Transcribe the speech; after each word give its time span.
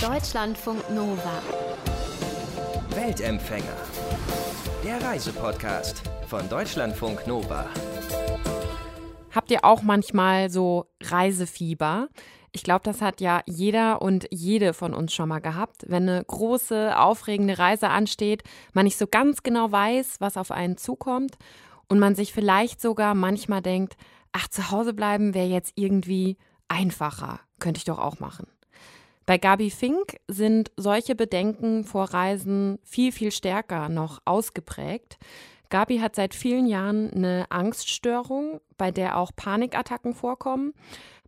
Deutschlandfunk 0.00 0.88
Nova. 0.88 1.42
Weltempfänger. 2.94 3.76
Der 4.82 5.02
Reisepodcast 5.02 6.04
von 6.26 6.48
Deutschlandfunk 6.48 7.26
Nova. 7.26 7.66
Habt 9.30 9.50
ihr 9.50 9.62
auch 9.62 9.82
manchmal 9.82 10.48
so 10.48 10.86
Reisefieber? 11.02 12.08
Ich 12.52 12.62
glaube, 12.62 12.80
das 12.84 13.02
hat 13.02 13.20
ja 13.20 13.42
jeder 13.44 14.00
und 14.00 14.26
jede 14.30 14.72
von 14.72 14.94
uns 14.94 15.12
schon 15.12 15.28
mal 15.28 15.40
gehabt. 15.40 15.84
Wenn 15.86 16.08
eine 16.08 16.24
große, 16.24 16.98
aufregende 16.98 17.58
Reise 17.58 17.90
ansteht, 17.90 18.42
man 18.72 18.86
nicht 18.86 18.96
so 18.96 19.06
ganz 19.06 19.42
genau 19.42 19.70
weiß, 19.70 20.16
was 20.18 20.38
auf 20.38 20.50
einen 20.50 20.78
zukommt 20.78 21.36
und 21.90 21.98
man 21.98 22.14
sich 22.14 22.32
vielleicht 22.32 22.80
sogar 22.80 23.14
manchmal 23.14 23.60
denkt, 23.60 23.98
ach, 24.32 24.48
zu 24.48 24.70
Hause 24.70 24.94
bleiben 24.94 25.34
wäre 25.34 25.48
jetzt 25.48 25.72
irgendwie 25.74 26.38
einfacher, 26.68 27.40
könnte 27.58 27.76
ich 27.76 27.84
doch 27.84 27.98
auch 27.98 28.18
machen. 28.18 28.46
Bei 29.30 29.38
Gabi 29.38 29.70
Fink 29.70 30.16
sind 30.26 30.72
solche 30.76 31.14
Bedenken 31.14 31.84
vor 31.84 32.06
Reisen 32.06 32.80
viel, 32.82 33.12
viel 33.12 33.30
stärker 33.30 33.88
noch 33.88 34.20
ausgeprägt. 34.24 35.18
Gabi 35.68 35.98
hat 35.98 36.16
seit 36.16 36.34
vielen 36.34 36.66
Jahren 36.66 37.12
eine 37.12 37.46
Angststörung, 37.48 38.60
bei 38.76 38.90
der 38.90 39.16
auch 39.16 39.30
Panikattacken 39.36 40.14
vorkommen. 40.14 40.74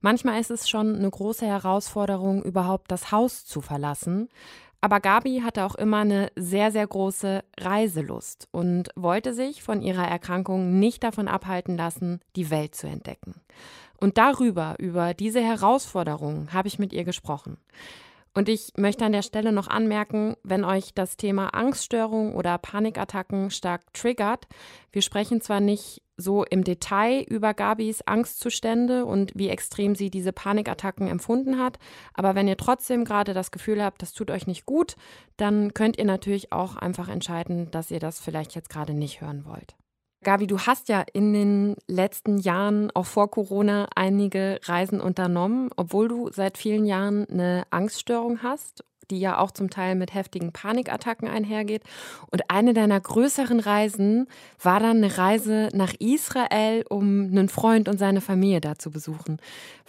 Manchmal 0.00 0.40
ist 0.40 0.50
es 0.50 0.68
schon 0.68 0.96
eine 0.96 1.08
große 1.08 1.46
Herausforderung, 1.46 2.42
überhaupt 2.42 2.90
das 2.90 3.12
Haus 3.12 3.44
zu 3.44 3.60
verlassen. 3.60 4.28
Aber 4.80 4.98
Gabi 4.98 5.42
hatte 5.44 5.64
auch 5.64 5.76
immer 5.76 5.98
eine 5.98 6.32
sehr, 6.34 6.72
sehr 6.72 6.88
große 6.88 7.44
Reiselust 7.60 8.48
und 8.50 8.88
wollte 8.96 9.32
sich 9.32 9.62
von 9.62 9.80
ihrer 9.80 10.08
Erkrankung 10.08 10.80
nicht 10.80 11.04
davon 11.04 11.28
abhalten 11.28 11.76
lassen, 11.76 12.18
die 12.34 12.50
Welt 12.50 12.74
zu 12.74 12.88
entdecken. 12.88 13.36
Und 14.02 14.18
darüber, 14.18 14.74
über 14.80 15.14
diese 15.14 15.40
Herausforderungen, 15.40 16.52
habe 16.52 16.66
ich 16.66 16.80
mit 16.80 16.92
ihr 16.92 17.04
gesprochen. 17.04 17.56
Und 18.34 18.48
ich 18.48 18.72
möchte 18.76 19.04
an 19.04 19.12
der 19.12 19.22
Stelle 19.22 19.52
noch 19.52 19.68
anmerken, 19.68 20.34
wenn 20.42 20.64
euch 20.64 20.92
das 20.92 21.16
Thema 21.16 21.54
Angststörung 21.54 22.34
oder 22.34 22.58
Panikattacken 22.58 23.52
stark 23.52 23.94
triggert, 23.94 24.48
wir 24.90 25.02
sprechen 25.02 25.40
zwar 25.40 25.60
nicht 25.60 26.02
so 26.16 26.42
im 26.42 26.64
Detail 26.64 27.22
über 27.28 27.54
Gabis 27.54 28.02
Angstzustände 28.02 29.04
und 29.04 29.30
wie 29.36 29.50
extrem 29.50 29.94
sie 29.94 30.10
diese 30.10 30.32
Panikattacken 30.32 31.06
empfunden 31.06 31.60
hat, 31.60 31.78
aber 32.12 32.34
wenn 32.34 32.48
ihr 32.48 32.56
trotzdem 32.56 33.04
gerade 33.04 33.34
das 33.34 33.52
Gefühl 33.52 33.84
habt, 33.84 34.02
das 34.02 34.14
tut 34.14 34.32
euch 34.32 34.48
nicht 34.48 34.66
gut, 34.66 34.96
dann 35.36 35.74
könnt 35.74 35.96
ihr 35.96 36.06
natürlich 36.06 36.52
auch 36.52 36.74
einfach 36.74 37.08
entscheiden, 37.08 37.70
dass 37.70 37.92
ihr 37.92 38.00
das 38.00 38.18
vielleicht 38.18 38.56
jetzt 38.56 38.68
gerade 38.68 38.94
nicht 38.94 39.20
hören 39.20 39.44
wollt. 39.44 39.76
Gabi, 40.22 40.46
du 40.46 40.60
hast 40.60 40.88
ja 40.88 41.04
in 41.12 41.32
den 41.32 41.76
letzten 41.88 42.38
Jahren, 42.38 42.90
auch 42.94 43.06
vor 43.06 43.30
Corona, 43.30 43.88
einige 43.94 44.60
Reisen 44.64 45.00
unternommen, 45.00 45.70
obwohl 45.76 46.08
du 46.08 46.30
seit 46.32 46.58
vielen 46.58 46.84
Jahren 46.84 47.28
eine 47.28 47.64
Angststörung 47.70 48.42
hast, 48.42 48.84
die 49.10 49.18
ja 49.18 49.38
auch 49.38 49.50
zum 49.50 49.68
Teil 49.68 49.94
mit 49.94 50.14
heftigen 50.14 50.52
Panikattacken 50.52 51.28
einhergeht. 51.28 51.82
Und 52.30 52.42
eine 52.48 52.72
deiner 52.72 53.00
größeren 53.00 53.60
Reisen 53.60 54.28
war 54.62 54.80
dann 54.80 54.98
eine 54.98 55.18
Reise 55.18 55.68
nach 55.74 55.92
Israel, 55.98 56.84
um 56.88 57.24
einen 57.24 57.48
Freund 57.48 57.88
und 57.88 57.98
seine 57.98 58.20
Familie 58.20 58.60
da 58.60 58.78
zu 58.78 58.90
besuchen. 58.90 59.38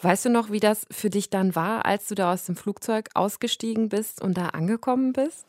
Weißt 0.01 0.25
du 0.25 0.29
noch, 0.29 0.51
wie 0.51 0.59
das 0.59 0.85
für 0.91 1.09
dich 1.09 1.29
dann 1.29 1.55
war, 1.55 1.85
als 1.85 2.07
du 2.07 2.15
da 2.15 2.33
aus 2.33 2.45
dem 2.45 2.55
Flugzeug 2.55 3.09
ausgestiegen 3.13 3.89
bist 3.89 4.21
und 4.21 4.37
da 4.37 4.49
angekommen 4.49 5.13
bist? 5.13 5.45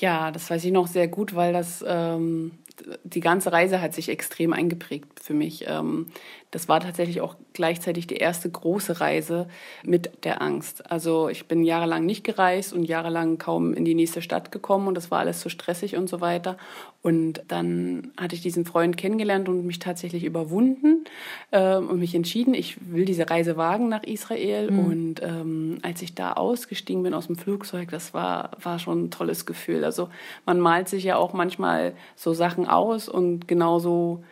Ja, 0.00 0.30
das 0.30 0.50
weiß 0.50 0.64
ich 0.64 0.72
noch 0.72 0.88
sehr 0.88 1.08
gut, 1.08 1.34
weil 1.34 1.52
das 1.52 1.84
ähm, 1.86 2.58
die 3.04 3.20
ganze 3.20 3.52
Reise 3.52 3.80
hat 3.80 3.94
sich 3.94 4.08
extrem 4.08 4.52
eingeprägt 4.52 5.20
für 5.20 5.34
mich. 5.34 5.64
Ähm, 5.68 6.06
das 6.50 6.68
war 6.68 6.80
tatsächlich 6.80 7.20
auch 7.20 7.36
gleichzeitig 7.52 8.06
die 8.06 8.16
erste 8.16 8.48
große 8.48 9.00
Reise 9.00 9.48
mit 9.84 10.24
der 10.24 10.40
Angst. 10.40 10.90
Also 10.90 11.28
ich 11.28 11.48
bin 11.48 11.64
jahrelang 11.64 12.06
nicht 12.06 12.24
gereist 12.24 12.72
und 12.72 12.84
jahrelang 12.84 13.38
kaum 13.38 13.74
in 13.74 13.84
die 13.84 13.94
nächste 13.94 14.22
Stadt 14.22 14.52
gekommen 14.52 14.86
und 14.88 14.94
das 14.94 15.10
war 15.10 15.18
alles 15.18 15.40
so 15.40 15.48
stressig 15.48 15.96
und 15.96 16.08
so 16.08 16.20
weiter. 16.20 16.56
Und 17.02 17.42
dann 17.48 18.10
hatte 18.16 18.34
ich 18.34 18.40
diesen 18.40 18.64
Freund 18.64 18.96
kennengelernt 18.96 19.48
und 19.48 19.64
mich 19.64 19.78
tatsächlich 19.78 20.24
überwunden 20.24 21.04
äh, 21.50 21.76
und 21.76 21.98
mich 21.98 22.14
entschieden, 22.14 22.52
ich 22.54 22.78
will 22.92 23.04
diese 23.04 23.30
Reise 23.30 23.56
wagen 23.56 23.88
nach 23.88 24.02
Israel. 24.02 24.70
Mhm. 24.70 24.78
Und 24.78 25.22
ähm, 25.22 25.78
als 25.82 26.02
ich 26.02 26.14
da 26.14 26.32
ausgestiegen 26.32 27.02
bin 27.02 27.14
aus 27.14 27.28
dem 27.28 27.36
Flugzeug, 27.36 27.90
das 27.90 28.12
war, 28.12 28.52
war 28.60 28.78
schon 28.78 29.04
ein 29.04 29.10
tolles 29.10 29.46
Gefühl. 29.46 29.84
Also 29.84 30.08
man 30.46 30.58
malt 30.58 30.88
sich 30.88 31.04
ja 31.04 31.16
auch 31.16 31.32
manchmal 31.32 31.92
so 32.16 32.34
Sachen 32.34 32.65
aus 32.68 33.08
und 33.08 33.48
genauso 33.48 34.22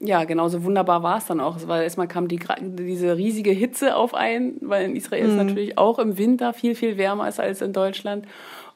ja, 0.00 0.24
genauso 0.24 0.62
wunderbar 0.64 1.02
war 1.02 1.18
es 1.18 1.26
dann 1.26 1.40
auch, 1.40 1.56
weil 1.66 1.82
erstmal 1.82 2.08
kam 2.08 2.28
die, 2.28 2.38
diese 2.78 3.16
riesige 3.16 3.50
Hitze 3.50 3.96
auf 3.96 4.14
ein, 4.14 4.56
weil 4.60 4.84
in 4.84 4.96
Israel 4.96 5.24
mhm. 5.24 5.30
ist 5.30 5.36
natürlich 5.36 5.78
auch 5.78 5.98
im 5.98 6.18
Winter 6.18 6.52
viel, 6.52 6.74
viel 6.74 6.98
wärmer 6.98 7.28
ist 7.28 7.40
als 7.40 7.62
in 7.62 7.72
Deutschland. 7.72 8.26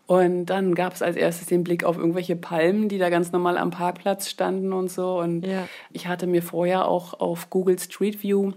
Und 0.06 0.46
dann 0.46 0.74
gab 0.74 0.94
es 0.94 1.02
als 1.02 1.16
erstes 1.16 1.46
den 1.46 1.62
Blick 1.62 1.84
auf 1.84 1.96
irgendwelche 1.96 2.34
Palmen, 2.34 2.88
die 2.88 2.98
da 2.98 3.10
ganz 3.10 3.30
normal 3.30 3.56
am 3.56 3.70
Parkplatz 3.70 4.28
standen 4.28 4.72
und 4.72 4.90
so. 4.90 5.20
Und 5.20 5.46
ja. 5.46 5.68
ich 5.92 6.08
hatte 6.08 6.26
mir 6.26 6.42
vorher 6.42 6.88
auch 6.88 7.20
auf 7.20 7.48
Google 7.50 7.78
Street 7.78 8.22
View 8.22 8.52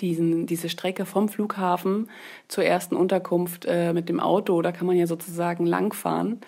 diesen, 0.00 0.46
diese 0.46 0.68
Strecke 0.68 1.04
vom 1.04 1.28
Flughafen 1.28 2.08
zur 2.46 2.64
ersten 2.64 2.96
Unterkunft 2.96 3.66
äh, 3.66 3.92
mit 3.92 4.08
dem 4.08 4.20
Auto, 4.20 4.62
da 4.62 4.72
kann 4.72 4.86
man 4.86 4.96
ja 4.96 5.06
sozusagen 5.06 5.66
langfahren. 5.66 6.40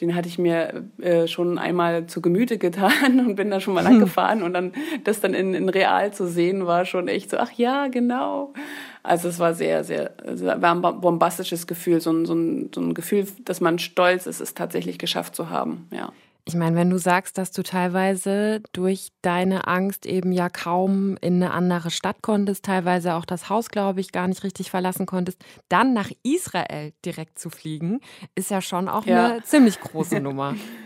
Den 0.00 0.14
hatte 0.14 0.28
ich 0.28 0.38
mir 0.38 0.84
äh, 0.98 1.26
schon 1.26 1.58
einmal 1.58 2.06
zu 2.06 2.20
Gemüte 2.20 2.58
getan 2.66 3.20
und 3.20 3.36
bin 3.36 3.50
da 3.50 3.60
schon 3.60 3.74
mal 3.74 3.84
lang 3.84 4.00
gefahren 4.00 4.42
und 4.42 4.52
dann 4.52 4.72
das 5.04 5.20
dann 5.20 5.34
in, 5.34 5.54
in 5.54 5.68
real 5.68 6.12
zu 6.12 6.26
sehen, 6.26 6.66
war 6.66 6.84
schon 6.84 7.08
echt 7.08 7.30
so, 7.30 7.36
ach 7.38 7.52
ja, 7.52 7.88
genau. 7.88 8.52
Also 9.02 9.28
es 9.28 9.38
war 9.38 9.54
sehr, 9.54 9.84
sehr, 9.84 10.12
war 10.24 10.74
ein 10.74 10.82
bombastisches 11.00 11.66
Gefühl, 11.66 12.00
so 12.00 12.10
ein, 12.10 12.26
so 12.26 12.34
ein, 12.34 12.70
so 12.74 12.80
ein 12.80 12.92
Gefühl, 12.92 13.26
dass 13.44 13.60
man 13.60 13.78
stolz 13.78 14.26
ist, 14.26 14.40
es 14.40 14.54
tatsächlich 14.54 14.98
geschafft 14.98 15.36
zu 15.36 15.48
haben, 15.48 15.86
ja. 15.92 16.12
Ich 16.48 16.54
meine, 16.54 16.76
wenn 16.76 16.90
du 16.90 16.98
sagst, 16.98 17.38
dass 17.38 17.50
du 17.50 17.64
teilweise 17.64 18.62
durch 18.72 19.08
deine 19.20 19.66
Angst 19.66 20.06
eben 20.06 20.30
ja 20.30 20.48
kaum 20.48 21.16
in 21.20 21.42
eine 21.42 21.50
andere 21.50 21.90
Stadt 21.90 22.22
konntest, 22.22 22.64
teilweise 22.64 23.14
auch 23.14 23.24
das 23.24 23.50
Haus, 23.50 23.68
glaube 23.68 24.00
ich, 24.00 24.12
gar 24.12 24.28
nicht 24.28 24.44
richtig 24.44 24.70
verlassen 24.70 25.06
konntest, 25.06 25.44
dann 25.68 25.92
nach 25.92 26.10
Israel 26.22 26.92
direkt 27.04 27.40
zu 27.40 27.50
fliegen, 27.50 28.00
ist 28.36 28.52
ja 28.52 28.62
schon 28.62 28.88
auch 28.88 29.06
ja. 29.06 29.26
eine 29.26 29.42
ziemlich 29.42 29.80
große 29.80 30.20
Nummer. 30.20 30.54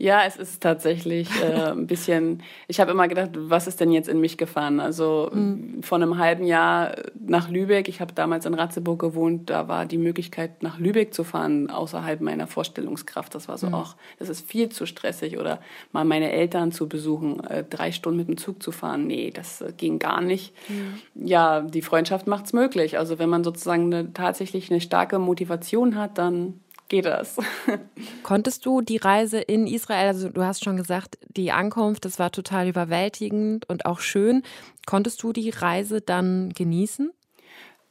Ja, 0.00 0.22
es 0.26 0.36
ist 0.36 0.62
tatsächlich 0.62 1.28
äh, 1.42 1.72
ein 1.72 1.86
bisschen, 1.86 2.42
ich 2.68 2.80
habe 2.80 2.90
immer 2.90 3.06
gedacht, 3.06 3.32
was 3.34 3.66
ist 3.66 3.80
denn 3.80 3.92
jetzt 3.92 4.08
in 4.08 4.18
mich 4.18 4.38
gefahren? 4.38 4.80
Also 4.80 5.30
mhm. 5.30 5.82
vor 5.82 5.96
einem 5.96 6.16
halben 6.16 6.44
Jahr 6.44 6.96
nach 7.14 7.50
Lübeck, 7.50 7.86
ich 7.86 8.00
habe 8.00 8.14
damals 8.14 8.46
in 8.46 8.54
Ratzeburg 8.54 8.98
gewohnt, 8.98 9.50
da 9.50 9.68
war 9.68 9.84
die 9.84 9.98
Möglichkeit, 9.98 10.62
nach 10.62 10.78
Lübeck 10.78 11.12
zu 11.12 11.22
fahren, 11.22 11.68
außerhalb 11.68 12.22
meiner 12.22 12.46
Vorstellungskraft. 12.46 13.34
Das 13.34 13.46
war 13.46 13.58
so, 13.58 13.66
mhm. 13.66 13.74
ach, 13.74 13.96
das 14.18 14.30
ist 14.30 14.48
viel 14.48 14.70
zu 14.70 14.86
stressig. 14.86 15.38
Oder 15.38 15.60
mal 15.92 16.06
meine 16.06 16.32
Eltern 16.32 16.72
zu 16.72 16.88
besuchen, 16.88 17.44
äh, 17.44 17.62
drei 17.68 17.92
Stunden 17.92 18.16
mit 18.16 18.28
dem 18.28 18.38
Zug 18.38 18.62
zu 18.62 18.72
fahren, 18.72 19.06
nee, 19.06 19.30
das 19.30 19.60
äh, 19.60 19.74
ging 19.76 19.98
gar 19.98 20.22
nicht. 20.22 20.54
Mhm. 20.70 21.26
Ja, 21.26 21.60
die 21.60 21.82
Freundschaft 21.82 22.26
macht's 22.26 22.54
möglich. 22.54 22.96
Also 22.96 23.18
wenn 23.18 23.28
man 23.28 23.44
sozusagen 23.44 23.92
eine, 23.92 24.14
tatsächlich 24.14 24.70
eine 24.70 24.80
starke 24.80 25.18
Motivation 25.18 25.96
hat, 25.96 26.16
dann 26.16 26.54
geht 26.90 27.06
das. 27.06 27.38
Konntest 28.22 28.66
du 28.66 28.82
die 28.82 28.98
Reise 28.98 29.40
in 29.40 29.66
Israel, 29.66 30.08
also 30.08 30.28
du 30.28 30.44
hast 30.44 30.62
schon 30.62 30.76
gesagt, 30.76 31.18
die 31.28 31.52
Ankunft, 31.52 32.04
das 32.04 32.18
war 32.18 32.30
total 32.30 32.68
überwältigend 32.68 33.66
und 33.70 33.86
auch 33.86 34.00
schön. 34.00 34.42
Konntest 34.84 35.22
du 35.22 35.32
die 35.32 35.48
Reise 35.48 36.02
dann 36.02 36.50
genießen? 36.50 37.12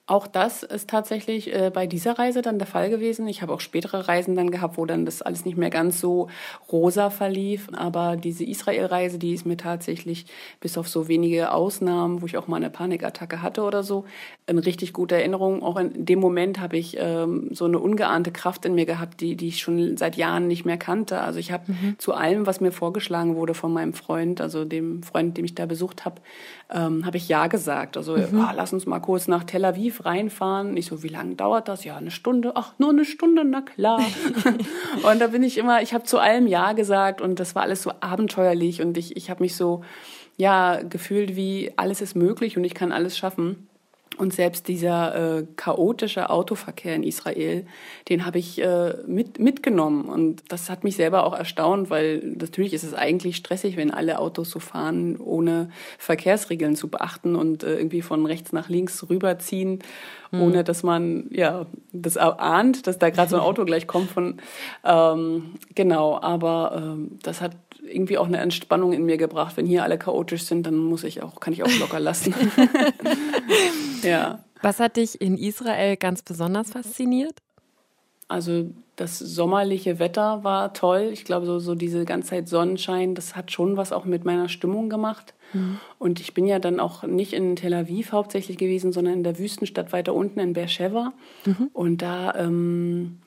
Auch 0.10 0.26
das 0.26 0.64
ist 0.64 0.90
tatsächlich 0.90 1.54
äh, 1.54 1.70
bei 1.72 1.86
dieser 1.86 2.18
Reise 2.18 2.42
dann 2.42 2.58
der 2.58 2.66
Fall 2.66 2.90
gewesen. 2.90 3.28
Ich 3.28 3.44
habe 3.44 3.54
auch 3.54 3.60
spätere 3.60 4.08
Reisen 4.08 4.36
dann 4.36 4.50
gehabt, 4.50 4.76
wo 4.80 4.88
dann 4.88 5.06
das 5.06 5.22
alles 5.22 5.46
nicht 5.46 5.56
mehr 5.56 5.70
ganz 5.70 6.00
so 6.00 6.30
rosa 6.72 7.12
verlief. 7.12 7.68
Aber 7.74 8.16
diese 8.16 8.44
Israel-Reise, 8.44 9.20
die 9.20 9.36
ist 9.36 9.46
mir 9.46 9.56
tatsächlich 9.56 10.26
bis 10.62 10.80
auf 10.80 10.90
so 10.90 11.08
wenige 11.08 11.52
Ausnahmen, 11.52 12.24
wo 12.24 12.26
ich 12.26 12.38
auch 12.38 12.48
mal 12.48 12.58
eine 12.58 12.72
Panikattacke 12.72 13.44
hatte 13.44 13.62
oder 13.62 13.84
so, 13.84 14.06
eine 14.48 14.66
richtig 14.66 14.94
gute 14.94 15.14
Erinnerung. 15.14 15.62
Auch 15.62 15.78
in 15.78 16.08
dem 16.08 16.18
Moment 16.18 16.60
habe 16.60 16.78
ich 16.78 16.98
ähm, 17.00 17.50
so 17.52 17.66
eine 17.66 17.78
ungeahnte 17.78 18.32
Kraft 18.32 18.66
in 18.66 18.74
mir 18.74 18.88
gehabt, 18.88 19.22
die, 19.22 19.36
die 19.36 19.50
ich 19.50 19.60
schon 19.60 19.96
seit 19.96 20.18
Jahren 20.18 20.48
nicht 20.48 20.66
mehr 20.66 20.78
kannte. 20.78 21.22
Also 21.22 21.38
ich 21.38 21.52
habe 21.52 21.72
mhm. 21.72 22.00
zu 22.00 22.16
allem, 22.16 22.48
was 22.48 22.62
mir 22.62 22.72
vorgeschlagen 22.72 23.36
wurde 23.36 23.54
von 23.54 23.72
meinem 23.72 23.94
Freund, 23.94 24.42
also 24.42 24.66
dem 24.66 25.04
Freund, 25.04 25.38
den 25.38 25.46
ich 25.46 25.54
da 25.54 25.68
besucht 25.68 26.04
habe, 26.04 26.20
ähm, 26.72 27.06
habe 27.06 27.18
ich 27.18 27.28
ja 27.28 27.48
gesagt. 27.48 27.98
Also 27.98 28.16
mhm. 28.16 28.40
ah, 28.40 28.54
lass 28.56 28.74
uns 28.74 28.86
mal 28.86 29.00
kurz 29.00 29.28
nach 29.28 29.44
Tel 29.44 29.66
Aviv 29.66 30.06
reinfahren. 30.06 30.78
Ich 30.78 30.86
so, 30.86 31.02
wie 31.02 31.08
lange 31.08 31.36
dauert 31.36 31.68
das? 31.68 31.84
Ja, 31.84 31.98
eine 31.98 32.12
Stunde. 32.12 32.52
Ach, 32.56 32.74
nur 32.78 32.90
eine 32.90 33.06
Stunde, 33.06 33.44
na 33.44 33.62
klar. 33.62 34.02
und 35.04 35.20
da 35.20 35.28
bin 35.28 35.44
ich 35.44 35.58
immer, 35.58 35.82
ich 35.82 35.94
habe 35.94 36.04
zu 36.04 36.20
allem 36.20 36.46
Ja 36.48 36.74
gesagt 36.74 37.22
und 37.22 37.40
das 37.40 37.56
war 37.56 37.64
alles 37.64 37.82
so 37.82 37.92
abenteuerlich 38.02 38.82
und 38.82 38.98
ich, 38.98 39.18
ich 39.18 39.30
habe 39.30 39.42
mich 39.42 39.56
so, 39.56 39.84
ja, 40.38 40.82
gefühlt 40.84 41.36
wie 41.36 41.72
alles 41.76 42.02
ist 42.02 42.16
möglich 42.16 42.56
und 42.56 42.64
ich 42.64 42.76
kann 42.76 42.92
alles 42.92 43.18
schaffen. 43.18 43.69
Und 44.20 44.34
selbst 44.34 44.68
dieser 44.68 45.38
äh, 45.38 45.48
chaotische 45.56 46.30
Autoverkehr 46.30 46.94
in 46.94 47.04
Israel, 47.04 47.66
den 48.10 48.26
habe 48.26 48.38
ich 48.38 48.62
äh, 48.62 48.96
mit, 49.08 49.40
mitgenommen. 49.40 50.10
Und 50.10 50.44
das 50.50 50.70
hat 50.70 50.84
mich 50.84 50.98
selber 50.98 51.24
auch 51.24 51.34
erstaunt, 51.34 51.90
weil 51.90 52.18
natürlich 52.38 52.74
ist 52.74 52.84
es 52.84 52.94
eigentlich 52.94 53.38
stressig, 53.38 53.78
wenn 53.78 53.92
alle 53.92 54.20
Autos 54.20 54.50
so 54.50 54.60
fahren, 54.60 55.16
ohne 55.16 55.70
Verkehrsregeln 55.98 56.76
zu 56.76 56.90
beachten 56.90 57.38
und 57.38 57.64
äh, 57.64 57.78
irgendwie 57.78 58.02
von 58.02 58.26
rechts 58.26 58.52
nach 58.52 58.68
links 58.68 59.10
rüberziehen, 59.10 59.80
mhm. 60.32 60.42
ohne 60.42 60.64
dass 60.66 60.84
man 60.84 61.30
ja 61.32 61.66
das 61.94 62.18
ahnt, 62.18 62.88
dass 62.88 63.00
da 63.00 63.12
gerade 63.12 63.30
so 63.30 63.38
ein 63.38 63.42
Auto 63.42 63.64
gleich 63.64 63.88
kommt 63.88 64.12
von 64.12 64.36
ähm, 64.84 65.54
genau. 65.76 66.20
Aber 66.22 66.74
ähm, 66.76 67.20
das 67.24 67.40
hat 67.40 67.56
irgendwie 67.84 68.18
auch 68.18 68.28
eine 68.28 68.38
Entspannung 68.38 68.94
in 68.94 69.06
mir 69.06 69.18
gebracht. 69.18 69.58
Wenn 69.58 69.66
hier 69.66 69.84
alle 69.84 69.98
chaotisch 69.98 70.44
sind, 70.44 70.66
dann 70.66 70.78
muss 70.78 71.04
ich 71.04 71.22
auch, 71.24 71.40
kann 71.40 71.54
ich 71.54 71.64
auch 71.64 71.80
locker 71.80 72.00
lassen. 72.00 72.34
ja. 74.04 74.44
Was 74.62 74.80
hat 74.80 74.98
dich 74.98 75.20
in 75.22 75.38
Israel 75.38 75.98
ganz 75.98 76.22
besonders 76.22 76.72
fasziniert? 76.72 77.40
Also 78.28 78.70
das 78.96 79.18
sommerliche 79.18 79.98
Wetter 79.98 80.44
war 80.44 80.74
toll. 80.74 81.10
Ich 81.12 81.24
glaube, 81.24 81.46
so, 81.46 81.60
so 81.60 81.74
diese 81.74 82.06
ganze 82.06 82.30
Zeit 82.30 82.50
Sonnenschein, 82.50 83.16
das 83.16 83.36
hat 83.36 83.52
schon 83.52 83.78
was 83.78 83.92
auch 83.92 84.06
mit 84.06 84.26
meiner 84.26 84.50
Stimmung 84.50 84.90
gemacht. 84.90 85.34
Mhm. 85.54 85.80
Und 85.98 86.20
ich 86.20 86.34
bin 86.34 86.46
ja 86.46 86.60
dann 86.60 86.80
auch 86.80 87.04
nicht 87.04 87.34
in 87.34 87.56
Tel 87.56 87.74
Aviv 87.74 88.12
hauptsächlich 88.12 88.58
gewesen, 88.58 88.92
sondern 88.92 89.16
in 89.16 89.24
der 89.24 89.40
Wüstenstadt 89.40 89.94
weiter 89.94 90.14
unten 90.14 90.40
in 90.40 90.54
Beersheba. 90.54 91.14
Mhm. 91.46 91.70
Und 91.74 92.02
da 92.02 92.36
ähm, 92.36 93.20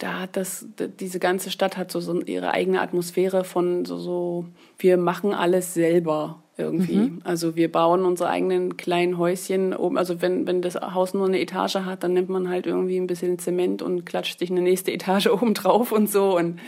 da 0.00 0.20
hat 0.20 0.36
das, 0.36 0.66
diese 0.98 1.20
ganze 1.20 1.50
Stadt 1.50 1.76
hat 1.76 1.92
so, 1.92 2.00
so 2.00 2.20
ihre 2.22 2.52
eigene 2.52 2.80
Atmosphäre 2.80 3.44
von 3.44 3.84
so, 3.84 3.98
so, 3.98 4.46
wir 4.78 4.96
machen 4.96 5.34
alles 5.34 5.74
selber 5.74 6.42
irgendwie. 6.56 6.96
Mhm. 6.96 7.20
Also 7.22 7.54
wir 7.54 7.70
bauen 7.70 8.06
unsere 8.06 8.30
eigenen 8.30 8.78
kleinen 8.78 9.18
Häuschen 9.18 9.76
oben. 9.76 9.98
Also 9.98 10.22
wenn, 10.22 10.46
wenn 10.46 10.62
das 10.62 10.76
Haus 10.76 11.12
nur 11.12 11.26
eine 11.26 11.38
Etage 11.38 11.76
hat, 11.76 12.02
dann 12.02 12.14
nimmt 12.14 12.30
man 12.30 12.48
halt 12.48 12.66
irgendwie 12.66 12.96
ein 12.96 13.06
bisschen 13.06 13.38
Zement 13.38 13.82
und 13.82 14.06
klatscht 14.06 14.38
sich 14.38 14.50
eine 14.50 14.62
nächste 14.62 14.90
Etage 14.92 15.26
oben 15.26 15.52
drauf 15.52 15.92
und 15.92 16.10
so. 16.10 16.36
Und 16.36 16.60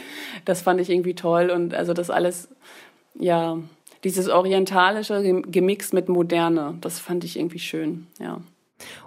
das 0.45 0.61
fand 0.61 0.81
ich 0.81 0.91
irgendwie 0.91 1.15
toll. 1.15 1.51
Und 1.51 1.73
also 1.73 1.95
das 1.95 2.11
alles, 2.11 2.49
ja, 3.19 3.59
dieses 4.05 4.29
Orientalische 4.29 5.43
gemixt 5.47 5.95
mit 5.95 6.11
Moderne, 6.11 6.75
das 6.83 6.99
fand 6.99 7.25
ich 7.25 7.39
irgendwie 7.39 7.61
schön, 7.61 8.09
ja. 8.21 8.41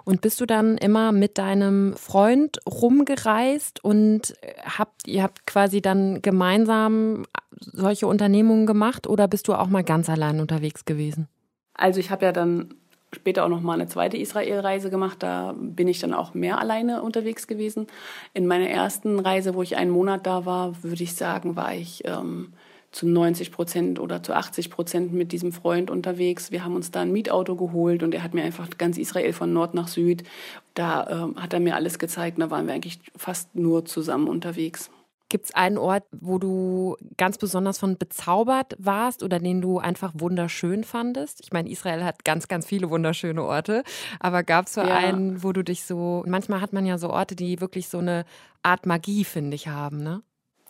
Und 0.04 0.20
bist 0.20 0.40
du 0.40 0.46
dann 0.46 0.78
immer 0.78 1.12
mit 1.12 1.38
deinem 1.38 1.94
Freund 1.96 2.58
rumgereist 2.66 3.82
und 3.84 4.34
habt, 4.64 5.06
ihr 5.06 5.22
habt 5.22 5.46
quasi 5.46 5.80
dann 5.80 6.22
gemeinsam 6.22 7.24
solche 7.60 8.06
Unternehmungen 8.06 8.66
gemacht 8.66 9.06
oder 9.06 9.28
bist 9.28 9.48
du 9.48 9.54
auch 9.54 9.68
mal 9.68 9.84
ganz 9.84 10.08
allein 10.08 10.40
unterwegs 10.40 10.84
gewesen? 10.84 11.28
Also 11.74 12.00
ich 12.00 12.10
habe 12.10 12.24
ja 12.24 12.32
dann 12.32 12.74
später 13.12 13.44
auch 13.44 13.48
noch 13.48 13.60
mal 13.60 13.74
eine 13.74 13.88
zweite 13.88 14.16
Israel-Reise 14.16 14.90
gemacht. 14.90 15.22
Da 15.22 15.54
bin 15.56 15.88
ich 15.88 16.00
dann 16.00 16.12
auch 16.12 16.34
mehr 16.34 16.58
alleine 16.58 17.02
unterwegs 17.02 17.46
gewesen. 17.46 17.86
In 18.34 18.46
meiner 18.46 18.68
ersten 18.68 19.18
Reise, 19.20 19.54
wo 19.54 19.62
ich 19.62 19.76
einen 19.76 19.90
Monat 19.90 20.26
da 20.26 20.44
war, 20.44 20.82
würde 20.82 21.02
ich 21.02 21.14
sagen, 21.14 21.56
war 21.56 21.74
ich 21.74 22.04
ähm, 22.04 22.52
zu 22.96 23.06
90 23.06 23.52
Prozent 23.52 24.00
oder 24.00 24.22
zu 24.22 24.32
80 24.32 24.70
Prozent 24.70 25.12
mit 25.12 25.30
diesem 25.30 25.52
Freund 25.52 25.90
unterwegs. 25.90 26.50
Wir 26.50 26.64
haben 26.64 26.74
uns 26.74 26.90
da 26.90 27.02
ein 27.02 27.12
Mietauto 27.12 27.54
geholt 27.54 28.02
und 28.02 28.14
er 28.14 28.22
hat 28.22 28.32
mir 28.32 28.42
einfach 28.42 28.70
ganz 28.78 28.96
Israel 28.96 29.34
von 29.34 29.52
Nord 29.52 29.74
nach 29.74 29.86
Süd, 29.86 30.24
da 30.72 31.04
äh, 31.04 31.40
hat 31.40 31.52
er 31.52 31.60
mir 31.60 31.74
alles 31.74 31.98
gezeigt. 31.98 32.40
Da 32.40 32.50
waren 32.50 32.66
wir 32.66 32.72
eigentlich 32.72 32.98
fast 33.14 33.54
nur 33.54 33.84
zusammen 33.84 34.28
unterwegs. 34.28 34.90
Gibt 35.28 35.44
es 35.44 35.54
einen 35.54 35.76
Ort, 35.76 36.04
wo 36.10 36.38
du 36.38 36.96
ganz 37.18 37.36
besonders 37.36 37.78
von 37.78 37.98
bezaubert 37.98 38.74
warst 38.78 39.22
oder 39.22 39.40
den 39.40 39.60
du 39.60 39.78
einfach 39.78 40.12
wunderschön 40.14 40.82
fandest? 40.82 41.40
Ich 41.42 41.52
meine, 41.52 41.68
Israel 41.68 42.02
hat 42.02 42.24
ganz, 42.24 42.48
ganz 42.48 42.64
viele 42.64 42.88
wunderschöne 42.88 43.42
Orte, 43.42 43.82
aber 44.20 44.42
gab 44.42 44.68
es 44.68 44.74
so 44.74 44.80
ja. 44.80 44.96
einen, 44.96 45.42
wo 45.42 45.52
du 45.52 45.62
dich 45.62 45.84
so, 45.84 46.24
manchmal 46.26 46.62
hat 46.62 46.72
man 46.72 46.86
ja 46.86 46.96
so 46.96 47.10
Orte, 47.10 47.36
die 47.36 47.60
wirklich 47.60 47.88
so 47.88 47.98
eine 47.98 48.24
Art 48.62 48.86
Magie, 48.86 49.24
finde 49.24 49.54
ich, 49.54 49.68
haben, 49.68 50.02
ne? 50.02 50.22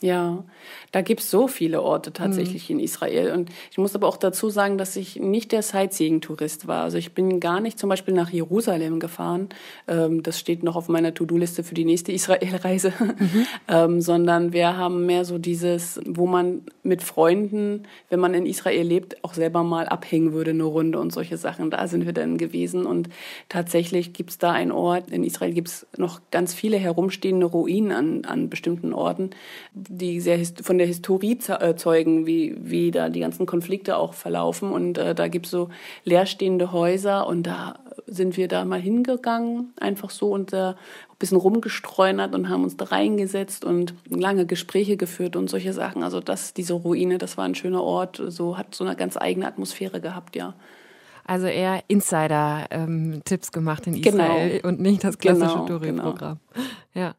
Ja, 0.02 0.44
da 0.92 1.00
gibt 1.00 1.20
es 1.20 1.30
so 1.30 1.48
viele 1.48 1.80
Orte 1.80 2.12
tatsächlich 2.12 2.68
mhm. 2.68 2.76
in 2.76 2.84
Israel. 2.84 3.32
Und 3.32 3.48
ich 3.70 3.78
muss 3.78 3.94
aber 3.94 4.06
auch 4.06 4.18
dazu 4.18 4.50
sagen, 4.50 4.76
dass 4.76 4.94
ich 4.94 5.16
nicht 5.16 5.52
der 5.52 5.62
Sightseeing-Tourist 5.62 6.68
war. 6.68 6.82
Also 6.82 6.98
ich 6.98 7.14
bin 7.14 7.40
gar 7.40 7.60
nicht 7.60 7.78
zum 7.78 7.88
Beispiel 7.88 8.12
nach 8.12 8.28
Jerusalem 8.28 9.00
gefahren. 9.00 9.48
Ähm, 9.88 10.22
das 10.22 10.38
steht 10.38 10.62
noch 10.62 10.76
auf 10.76 10.88
meiner 10.88 11.14
To-Do-Liste 11.14 11.64
für 11.64 11.74
die 11.74 11.86
nächste 11.86 12.12
Israel-Reise. 12.16 12.92
Mhm. 12.98 13.46
ähm, 13.68 14.00
sondern 14.02 14.52
wir 14.52 14.76
haben 14.76 15.06
mehr 15.06 15.24
so 15.24 15.38
dieses, 15.38 15.98
wo 16.04 16.26
man 16.26 16.66
mit 16.82 17.02
Freunden, 17.02 17.84
wenn 18.10 18.20
man 18.20 18.34
in 18.34 18.44
Israel 18.44 18.86
lebt, 18.86 19.24
auch 19.24 19.32
selber 19.32 19.62
mal 19.62 19.86
abhängen 19.86 20.34
würde, 20.34 20.50
eine 20.50 20.64
Runde 20.64 20.98
und 20.98 21.10
solche 21.10 21.38
Sachen. 21.38 21.70
Da 21.70 21.88
sind 21.88 22.04
wir 22.04 22.12
dann 22.12 22.36
gewesen. 22.36 22.84
Und 22.84 23.08
tatsächlich 23.48 24.12
gibt 24.12 24.28
es 24.28 24.36
da 24.36 24.52
einen 24.52 24.72
Ort, 24.72 25.10
in 25.10 25.24
Israel 25.24 25.54
gibt 25.54 25.68
es 25.68 25.86
noch 25.96 26.20
ganz 26.30 26.52
viele 26.52 26.76
herumstehende 26.76 27.46
Ruinen 27.46 27.92
an, 27.92 28.24
an 28.26 28.50
bestimmten 28.50 28.92
Orten 28.92 29.30
die 29.88 30.20
sehr 30.20 30.38
von 30.62 30.78
der 30.78 30.86
Historie 30.86 31.38
äh, 31.48 31.74
zeugen, 31.76 32.26
wie, 32.26 32.56
wie 32.58 32.90
da 32.90 33.08
die 33.08 33.20
ganzen 33.20 33.46
Konflikte 33.46 33.96
auch 33.96 34.14
verlaufen. 34.14 34.72
Und 34.72 34.98
äh, 34.98 35.14
da 35.14 35.28
gibt 35.28 35.46
es 35.46 35.52
so 35.52 35.68
leerstehende 36.04 36.72
Häuser 36.72 37.26
und 37.26 37.44
da 37.44 37.78
sind 38.06 38.36
wir 38.36 38.48
da 38.48 38.64
mal 38.64 38.80
hingegangen, 38.80 39.72
einfach 39.80 40.10
so 40.10 40.30
und 40.30 40.52
äh, 40.52 40.70
ein 40.70 40.74
bisschen 41.18 41.38
rumgestreunert 41.38 42.34
und 42.34 42.48
haben 42.48 42.64
uns 42.64 42.76
da 42.76 42.86
reingesetzt 42.86 43.64
und 43.64 43.94
lange 44.08 44.46
Gespräche 44.46 44.96
geführt 44.96 45.36
und 45.36 45.48
solche 45.48 45.72
Sachen. 45.72 46.02
Also 46.02 46.20
das, 46.20 46.54
diese 46.54 46.74
Ruine, 46.74 47.18
das 47.18 47.36
war 47.36 47.44
ein 47.44 47.54
schöner 47.54 47.82
Ort, 47.82 48.22
so 48.28 48.58
hat 48.58 48.74
so 48.74 48.84
eine 48.84 48.96
ganz 48.96 49.16
eigene 49.16 49.46
Atmosphäre 49.46 50.00
gehabt, 50.00 50.36
ja. 50.36 50.54
Also 51.24 51.48
eher 51.48 51.82
Insider-Tipps 51.88 53.48
ähm, 53.48 53.52
gemacht 53.52 53.86
in 53.88 54.00
genau. 54.00 54.24
Israel 54.24 54.50
genau. 54.50 54.68
und 54.68 54.80
nicht 54.80 55.02
das 55.02 55.18
klassische 55.18 55.54
genau, 55.54 55.66
Touri-Programm. 55.66 56.38
Genau. 56.54 56.66
Ja. 56.94 57.14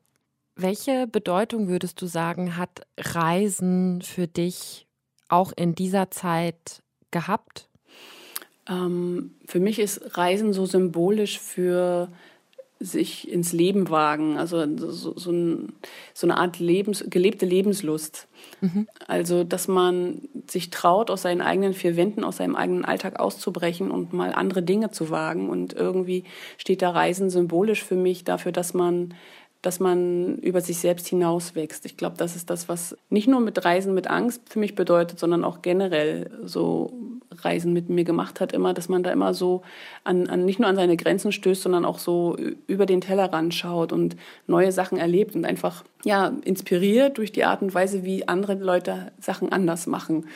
Welche 0.60 1.06
Bedeutung 1.06 1.68
würdest 1.68 2.02
du 2.02 2.08
sagen, 2.08 2.58
hat 2.58 2.82
Reisen 2.98 4.02
für 4.02 4.28
dich 4.28 4.88
auch 5.30 5.54
in 5.56 5.76
dieser 5.76 6.10
Zeit 6.10 6.82
gehabt? 7.12 7.70
Ähm, 8.68 9.36
für 9.46 9.60
mich 9.60 9.78
ist 9.78 10.18
Reisen 10.18 10.54
so 10.54 10.66
symbolisch 10.66 11.40
für 11.40 12.10
sich 12.80 13.32
ins 13.32 13.54
Leben 13.54 13.90
wagen, 13.90 14.38
also 14.38 14.66
so, 14.78 15.18
so, 15.18 15.32
ein, 15.32 15.74
so 16.14 16.28
eine 16.28 16.38
Art 16.38 16.60
Lebens, 16.60 17.06
gelebte 17.10 17.46
Lebenslust. 17.46 18.28
Mhm. 18.62 18.88
Also, 19.08 19.44
dass 19.44 19.68
man 19.68 20.22
sich 20.48 20.70
traut, 20.70 21.10
aus 21.10 21.24
seinen 21.24 21.42
eigenen 21.42 21.74
vier 21.74 21.96
Wänden, 21.96 22.24
aus 22.24 22.38
seinem 22.38 22.56
eigenen 22.56 22.86
Alltag 22.86 23.20
auszubrechen 23.20 23.90
und 23.90 24.14
mal 24.14 24.32
andere 24.32 24.62
Dinge 24.62 24.92
zu 24.92 25.10
wagen. 25.10 25.50
Und 25.50 25.74
irgendwie 25.74 26.24
steht 26.58 26.82
da 26.82 26.92
Reisen 26.92 27.30
symbolisch 27.30 27.84
für 27.84 27.96
mich 27.96 28.24
dafür, 28.24 28.52
dass 28.52 28.74
man 28.74 29.14
dass 29.68 29.82
man 29.82 30.38
über 30.38 30.62
sich 30.62 30.78
selbst 30.78 31.08
hinauswächst. 31.08 31.86
Ich 31.86 31.98
glaube, 31.98 32.16
das 32.16 32.38
ist 32.38 32.50
das, 32.50 32.70
was 32.70 32.96
nicht 33.10 33.28
nur 33.28 33.42
mit 33.42 33.66
Reisen 33.66 33.94
mit 33.94 34.10
Angst 34.10 34.44
für 34.48 34.60
mich 34.60 34.76
bedeutet, 34.76 35.20
sondern 35.20 35.44
auch 35.44 35.62
generell 35.62 36.32
so 36.46 36.94
Reisen 37.32 37.74
mit 37.74 37.90
mir 37.90 38.06
gemacht 38.06 38.40
hat, 38.40 38.54
immer, 38.54 38.74
dass 38.74 38.88
man 38.88 39.04
da 39.04 39.12
immer 39.12 39.34
so 39.34 39.64
an, 40.06 40.28
an 40.28 40.46
nicht 40.46 40.60
nur 40.60 40.70
an 40.70 40.78
seine 40.78 40.96
Grenzen 40.96 41.34
stößt, 41.34 41.64
sondern 41.64 41.84
auch 41.84 42.00
so 42.00 42.38
über 42.68 42.86
den 42.86 43.02
Tellerrand 43.02 43.54
schaut 43.54 43.92
und 43.92 44.16
neue 44.48 44.72
Sachen 44.72 44.98
erlebt 44.98 45.36
und 45.36 45.44
einfach 45.44 45.84
ja 46.06 46.32
inspiriert 46.46 47.18
durch 47.18 47.34
die 47.34 47.44
Art 47.44 47.62
und 47.62 47.74
Weise, 47.74 48.06
wie 48.06 48.26
andere 48.26 48.54
Leute 48.54 49.12
Sachen 49.20 49.52
anders 49.52 49.86
machen. 49.86 50.28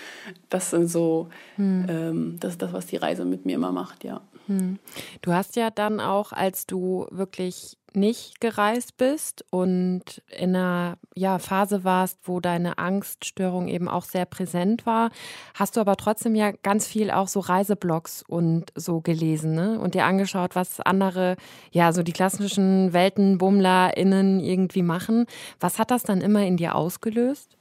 Das 0.49 0.71
sind 0.71 0.87
so, 0.87 1.29
hm. 1.55 1.85
ähm, 1.87 2.37
das 2.41 2.51
ist 2.51 2.61
das, 2.61 2.73
was 2.73 2.85
die 2.85 2.97
Reise 2.97 3.23
mit 3.23 3.45
mir 3.45 3.55
immer 3.55 3.71
macht, 3.71 4.03
ja. 4.03 4.19
Hm. 4.47 4.79
Du 5.21 5.33
hast 5.33 5.55
ja 5.55 5.69
dann 5.69 5.99
auch, 5.99 6.31
als 6.31 6.65
du 6.65 7.07
wirklich 7.11 7.77
nicht 7.93 8.39
gereist 8.39 8.97
bist 8.97 9.43
und 9.49 10.21
in 10.29 10.55
einer 10.55 10.97
ja, 11.13 11.39
Phase 11.39 11.83
warst, 11.83 12.19
wo 12.23 12.39
deine 12.39 12.77
Angststörung 12.77 13.67
eben 13.67 13.89
auch 13.89 14.05
sehr 14.05 14.25
präsent 14.25 14.85
war, 14.85 15.11
hast 15.53 15.75
du 15.75 15.81
aber 15.81 15.97
trotzdem 15.97 16.35
ja 16.35 16.51
ganz 16.51 16.87
viel 16.87 17.11
auch 17.11 17.27
so 17.27 17.41
Reiseblogs 17.41 18.23
und 18.27 18.71
so 18.75 19.01
gelesen 19.01 19.55
ne? 19.55 19.79
und 19.79 19.93
dir 19.93 20.05
angeschaut, 20.05 20.55
was 20.55 20.79
andere, 20.79 21.35
ja, 21.71 21.91
so 21.91 22.01
die 22.01 22.13
klassischen 22.13 22.93
WeltenbummlerInnen 22.93 24.39
irgendwie 24.39 24.83
machen. 24.83 25.25
Was 25.59 25.77
hat 25.77 25.91
das 25.91 26.03
dann 26.03 26.21
immer 26.21 26.45
in 26.45 26.57
dir 26.57 26.75
ausgelöst? 26.75 27.57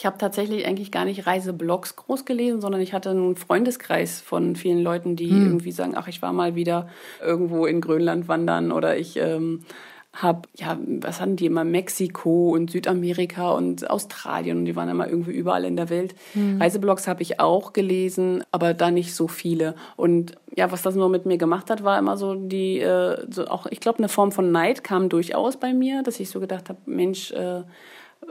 Ich 0.00 0.06
habe 0.06 0.16
tatsächlich 0.16 0.66
eigentlich 0.66 0.90
gar 0.90 1.04
nicht 1.04 1.26
Reiseblogs 1.26 1.94
groß 1.94 2.24
gelesen, 2.24 2.62
sondern 2.62 2.80
ich 2.80 2.94
hatte 2.94 3.10
einen 3.10 3.36
Freundeskreis 3.36 4.22
von 4.22 4.56
vielen 4.56 4.82
Leuten, 4.82 5.14
die 5.14 5.28
hm. 5.28 5.44
irgendwie 5.44 5.72
sagen, 5.72 5.92
ach, 5.94 6.08
ich 6.08 6.22
war 6.22 6.32
mal 6.32 6.54
wieder 6.54 6.88
irgendwo 7.22 7.66
in 7.66 7.82
Grönland 7.82 8.26
wandern 8.26 8.72
oder 8.72 8.96
ich 8.96 9.18
ähm, 9.18 9.60
habe, 10.14 10.48
ja, 10.56 10.78
was 11.02 11.20
hatten 11.20 11.36
die 11.36 11.44
immer, 11.44 11.64
Mexiko 11.64 12.48
und 12.54 12.70
Südamerika 12.70 13.50
und 13.50 13.90
Australien 13.90 14.56
und 14.56 14.64
die 14.64 14.74
waren 14.74 14.88
immer 14.88 15.06
irgendwie 15.06 15.32
überall 15.32 15.66
in 15.66 15.76
der 15.76 15.90
Welt. 15.90 16.14
Mhm. 16.32 16.62
Reiseblogs 16.62 17.06
habe 17.06 17.20
ich 17.20 17.38
auch 17.38 17.74
gelesen, 17.74 18.42
aber 18.52 18.72
da 18.72 18.90
nicht 18.90 19.14
so 19.14 19.28
viele. 19.28 19.74
Und 19.96 20.32
ja, 20.56 20.72
was 20.72 20.80
das 20.80 20.94
nur 20.94 21.10
mit 21.10 21.26
mir 21.26 21.36
gemacht 21.36 21.68
hat, 21.68 21.84
war 21.84 21.98
immer 21.98 22.16
so 22.16 22.34
die, 22.36 22.80
äh, 22.80 23.18
so 23.30 23.48
auch, 23.48 23.66
ich 23.66 23.80
glaube, 23.80 23.98
eine 23.98 24.08
Form 24.08 24.32
von 24.32 24.50
Neid 24.50 24.82
kam 24.82 25.10
durchaus 25.10 25.58
bei 25.58 25.74
mir, 25.74 26.02
dass 26.02 26.20
ich 26.20 26.30
so 26.30 26.40
gedacht 26.40 26.70
habe, 26.70 26.78
Mensch, 26.86 27.32
äh, 27.32 27.64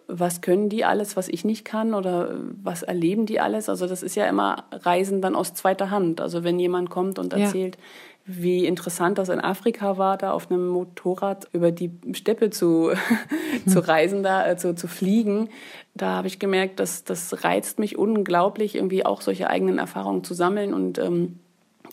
was 0.08 0.42
können 0.42 0.70
die 0.70 0.86
alles, 0.86 1.18
was 1.18 1.28
ich 1.28 1.46
nicht 1.46 1.66
kann 1.66 1.94
oder 1.94 2.36
was 2.62 2.84
erleben 2.84 3.26
die 3.26 3.40
alles. 3.40 3.70
Also 3.70 3.88
das 3.88 4.04
ist 4.04 4.16
ja 4.16 4.28
immer 4.28 4.66
Reisen 4.72 5.22
dann 5.22 5.36
aus 5.36 5.54
zweiter 5.54 5.90
Hand. 5.90 6.22
Also 6.22 6.44
wenn 6.44 6.60
jemand 6.60 6.90
kommt 6.90 7.20
und 7.20 7.34
erzählt, 7.34 7.76
ja. 7.76 8.34
wie 8.42 8.66
interessant 8.66 9.18
das 9.18 9.30
in 9.30 9.40
Afrika 9.40 9.98
war, 9.98 10.18
da 10.18 10.32
auf 10.32 10.50
einem 10.50 10.68
Motorrad 10.68 11.48
über 11.54 11.72
die 11.72 11.92
Steppe 12.14 12.50
zu, 12.50 12.92
zu 13.68 13.80
reisen, 13.80 14.24
da 14.24 14.48
äh, 14.48 14.58
zu, 14.58 14.76
zu 14.76 14.88
fliegen, 14.88 15.50
da 15.94 16.16
habe 16.18 16.28
ich 16.28 16.40
gemerkt, 16.40 16.80
dass 16.80 17.04
das 17.04 17.44
reizt 17.44 17.80
mich 17.80 17.98
unglaublich, 17.98 18.76
irgendwie 18.76 19.06
auch 19.06 19.22
solche 19.22 19.50
eigenen 19.50 19.78
Erfahrungen 19.78 20.24
zu 20.24 20.34
sammeln 20.34 20.74
und 20.74 20.98
ähm, 20.98 21.40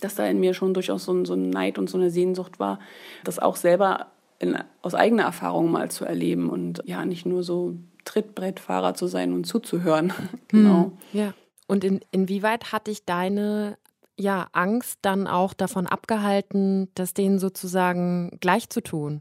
dass 0.01 0.15
da 0.15 0.27
in 0.27 0.41
mir 0.41 0.55
schon 0.55 0.75
durchaus 0.75 1.05
so 1.05 1.13
ein, 1.13 1.25
so 1.25 1.35
ein 1.35 1.51
Neid 1.51 1.79
und 1.79 1.89
so 1.89 1.99
eine 1.99 2.11
Sehnsucht 2.11 2.61
war, 2.61 2.79
das 3.25 3.39
auch 3.39 3.57
selber 3.57 4.07
in, 4.39 4.57
aus 4.83 4.95
eigener 4.95 5.25
Erfahrung 5.25 5.71
mal 5.71 5.91
zu 5.91 6.05
erleben 6.05 6.51
und 6.51 6.83
ja, 6.85 7.05
nicht 7.05 7.27
nur 7.27 7.43
so 7.43 7.75
Trittbrettfahrer 8.07 8.95
zu 8.95 9.07
sein 9.07 9.35
und 9.35 9.45
zuzuhören. 9.45 10.15
genau. 10.49 10.85
Hm, 10.85 10.93
ja. 11.13 11.35
Und 11.67 11.85
in, 11.85 12.01
inwieweit 12.11 12.73
hat 12.73 12.87
dich 12.87 13.05
deine 13.05 13.77
ja, 14.19 14.49
Angst 14.53 14.99
dann 15.03 15.27
auch 15.27 15.53
davon 15.53 15.87
abgehalten, 15.87 16.89
das 16.95 17.13
denen 17.13 17.39
sozusagen 17.39 18.39
gleich 18.41 18.71
zu 18.71 18.81
tun? 18.81 19.21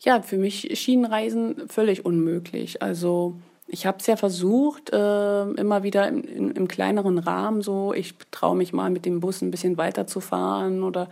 Ja, 0.00 0.22
für 0.22 0.38
mich 0.38 0.68
Schienenreisen 0.78 1.68
völlig 1.68 2.04
unmöglich. 2.04 2.82
Also 2.82 3.36
ich 3.72 3.86
habe 3.86 3.96
es 4.00 4.06
ja 4.06 4.16
versucht, 4.16 4.92
äh, 4.92 5.42
immer 5.44 5.82
wieder 5.82 6.06
im, 6.06 6.22
im, 6.24 6.50
im, 6.52 6.68
kleineren 6.68 7.16
Rahmen 7.16 7.62
so. 7.62 7.94
Ich 7.94 8.14
traue 8.30 8.54
mich 8.54 8.74
mal 8.74 8.90
mit 8.90 9.06
dem 9.06 9.20
Bus 9.20 9.40
ein 9.40 9.50
bisschen 9.50 9.78
weiter 9.78 10.06
zu 10.06 10.20
fahren 10.20 10.82
oder 10.82 11.08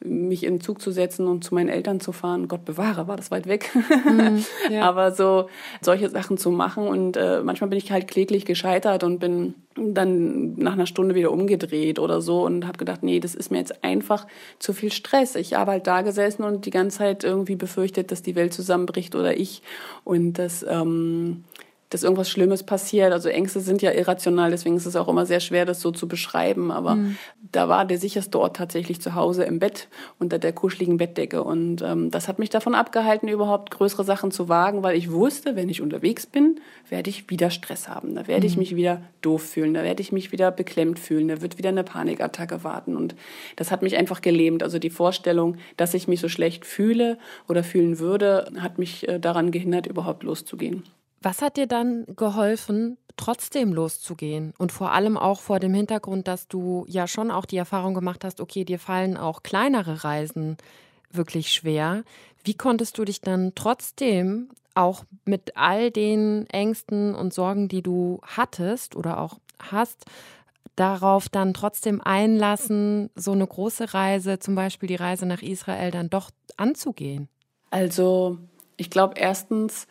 mich 0.00 0.42
in 0.42 0.54
den 0.54 0.60
Zug 0.60 0.82
zu 0.82 0.90
setzen 0.90 1.28
und 1.28 1.44
zu 1.44 1.54
meinen 1.54 1.68
Eltern 1.68 2.00
zu 2.00 2.10
fahren. 2.10 2.48
Gott 2.48 2.64
bewahre, 2.64 3.06
war 3.06 3.16
das 3.16 3.30
weit 3.30 3.46
weg. 3.46 3.70
Mm, 4.04 4.38
ja. 4.72 4.82
Aber 4.82 5.12
so 5.12 5.48
solche 5.82 6.10
Sachen 6.10 6.36
zu 6.36 6.50
machen 6.50 6.88
und 6.88 7.16
äh, 7.16 7.42
manchmal 7.44 7.70
bin 7.70 7.78
ich 7.78 7.92
halt 7.92 8.08
kläglich 8.08 8.44
gescheitert 8.44 9.04
und 9.04 9.20
bin 9.20 9.54
dann 9.76 10.56
nach 10.56 10.72
einer 10.72 10.86
Stunde 10.86 11.14
wieder 11.14 11.30
umgedreht 11.30 12.00
oder 12.00 12.20
so 12.20 12.44
und 12.44 12.66
habe 12.66 12.76
gedacht, 12.76 13.04
nee, 13.04 13.20
das 13.20 13.36
ist 13.36 13.52
mir 13.52 13.58
jetzt 13.58 13.84
einfach 13.84 14.26
zu 14.58 14.72
viel 14.72 14.90
Stress. 14.90 15.36
Ich 15.36 15.54
habe 15.54 15.70
halt 15.70 15.86
da 15.86 16.02
gesessen 16.02 16.42
und 16.42 16.66
die 16.66 16.70
ganze 16.70 16.98
Zeit 16.98 17.22
irgendwie 17.22 17.54
befürchtet, 17.54 18.10
dass 18.10 18.22
die 18.22 18.34
Welt 18.34 18.52
zusammenbricht 18.52 19.14
oder 19.14 19.36
ich 19.36 19.62
und 20.02 20.32
das 20.32 20.66
ähm, 20.68 21.44
dass 21.90 22.04
irgendwas 22.04 22.30
Schlimmes 22.30 22.62
passiert. 22.62 23.12
Also 23.12 23.28
Ängste 23.28 23.60
sind 23.60 23.82
ja 23.82 23.90
irrational, 23.90 24.52
deswegen 24.52 24.76
ist 24.76 24.86
es 24.86 24.94
auch 24.94 25.08
immer 25.08 25.26
sehr 25.26 25.40
schwer, 25.40 25.66
das 25.66 25.80
so 25.80 25.90
zu 25.90 26.06
beschreiben. 26.06 26.70
Aber 26.70 26.94
mhm. 26.94 27.16
da 27.50 27.68
war 27.68 27.84
der 27.84 27.98
sicherste 27.98 28.38
Ort 28.38 28.56
tatsächlich 28.56 29.00
zu 29.00 29.16
Hause 29.16 29.42
im 29.42 29.58
Bett 29.58 29.88
unter 30.20 30.38
der 30.38 30.52
kuscheligen 30.52 30.96
Bettdecke. 30.96 31.42
Und 31.42 31.82
ähm, 31.82 32.10
das 32.12 32.28
hat 32.28 32.38
mich 32.38 32.48
davon 32.48 32.76
abgehalten, 32.76 33.28
überhaupt 33.28 33.72
größere 33.72 34.04
Sachen 34.04 34.30
zu 34.30 34.48
wagen, 34.48 34.84
weil 34.84 34.96
ich 34.96 35.10
wusste, 35.10 35.56
wenn 35.56 35.68
ich 35.68 35.82
unterwegs 35.82 36.26
bin, 36.26 36.60
werde 36.88 37.10
ich 37.10 37.28
wieder 37.28 37.50
Stress 37.50 37.88
haben. 37.88 38.14
Da 38.14 38.28
werde 38.28 38.46
mhm. 38.46 38.52
ich 38.52 38.56
mich 38.56 38.76
wieder 38.76 39.02
doof 39.20 39.42
fühlen, 39.42 39.74
da 39.74 39.82
werde 39.82 40.00
ich 40.00 40.12
mich 40.12 40.30
wieder 40.30 40.52
beklemmt 40.52 41.00
fühlen, 41.00 41.26
da 41.26 41.42
wird 41.42 41.58
wieder 41.58 41.70
eine 41.70 41.82
Panikattacke 41.82 42.62
warten. 42.62 42.96
Und 42.96 43.16
das 43.56 43.72
hat 43.72 43.82
mich 43.82 43.96
einfach 43.96 44.20
gelähmt. 44.20 44.62
Also 44.62 44.78
die 44.78 44.90
Vorstellung, 44.90 45.56
dass 45.76 45.94
ich 45.94 46.06
mich 46.06 46.20
so 46.20 46.28
schlecht 46.28 46.64
fühle 46.64 47.18
oder 47.48 47.64
fühlen 47.64 47.98
würde, 47.98 48.52
hat 48.60 48.78
mich 48.78 49.08
äh, 49.08 49.18
daran 49.18 49.50
gehindert, 49.50 49.88
überhaupt 49.88 50.22
loszugehen. 50.22 50.84
Was 51.22 51.42
hat 51.42 51.56
dir 51.56 51.66
dann 51.66 52.06
geholfen, 52.16 52.96
trotzdem 53.16 53.72
loszugehen? 53.72 54.54
Und 54.58 54.72
vor 54.72 54.92
allem 54.92 55.18
auch 55.18 55.40
vor 55.40 55.60
dem 55.60 55.74
Hintergrund, 55.74 56.26
dass 56.28 56.48
du 56.48 56.84
ja 56.88 57.06
schon 57.06 57.30
auch 57.30 57.44
die 57.44 57.58
Erfahrung 57.58 57.94
gemacht 57.94 58.24
hast, 58.24 58.40
okay, 58.40 58.64
dir 58.64 58.78
fallen 58.78 59.16
auch 59.16 59.42
kleinere 59.42 60.04
Reisen 60.04 60.56
wirklich 61.10 61.52
schwer. 61.52 62.04
Wie 62.42 62.54
konntest 62.54 62.96
du 62.96 63.04
dich 63.04 63.20
dann 63.20 63.52
trotzdem 63.54 64.48
auch 64.74 65.04
mit 65.24 65.56
all 65.56 65.90
den 65.90 66.46
Ängsten 66.48 67.14
und 67.14 67.34
Sorgen, 67.34 67.68
die 67.68 67.82
du 67.82 68.20
hattest 68.22 68.96
oder 68.96 69.20
auch 69.20 69.38
hast, 69.58 70.06
darauf 70.76 71.28
dann 71.28 71.52
trotzdem 71.52 72.00
einlassen, 72.00 73.10
so 73.14 73.32
eine 73.32 73.46
große 73.46 73.92
Reise, 73.92 74.38
zum 74.38 74.54
Beispiel 74.54 74.86
die 74.86 74.96
Reise 74.96 75.26
nach 75.26 75.42
Israel, 75.42 75.90
dann 75.90 76.08
doch 76.08 76.30
anzugehen? 76.56 77.28
Also 77.70 78.38
ich 78.78 78.88
glaube 78.88 79.14
erstens, 79.18 79.86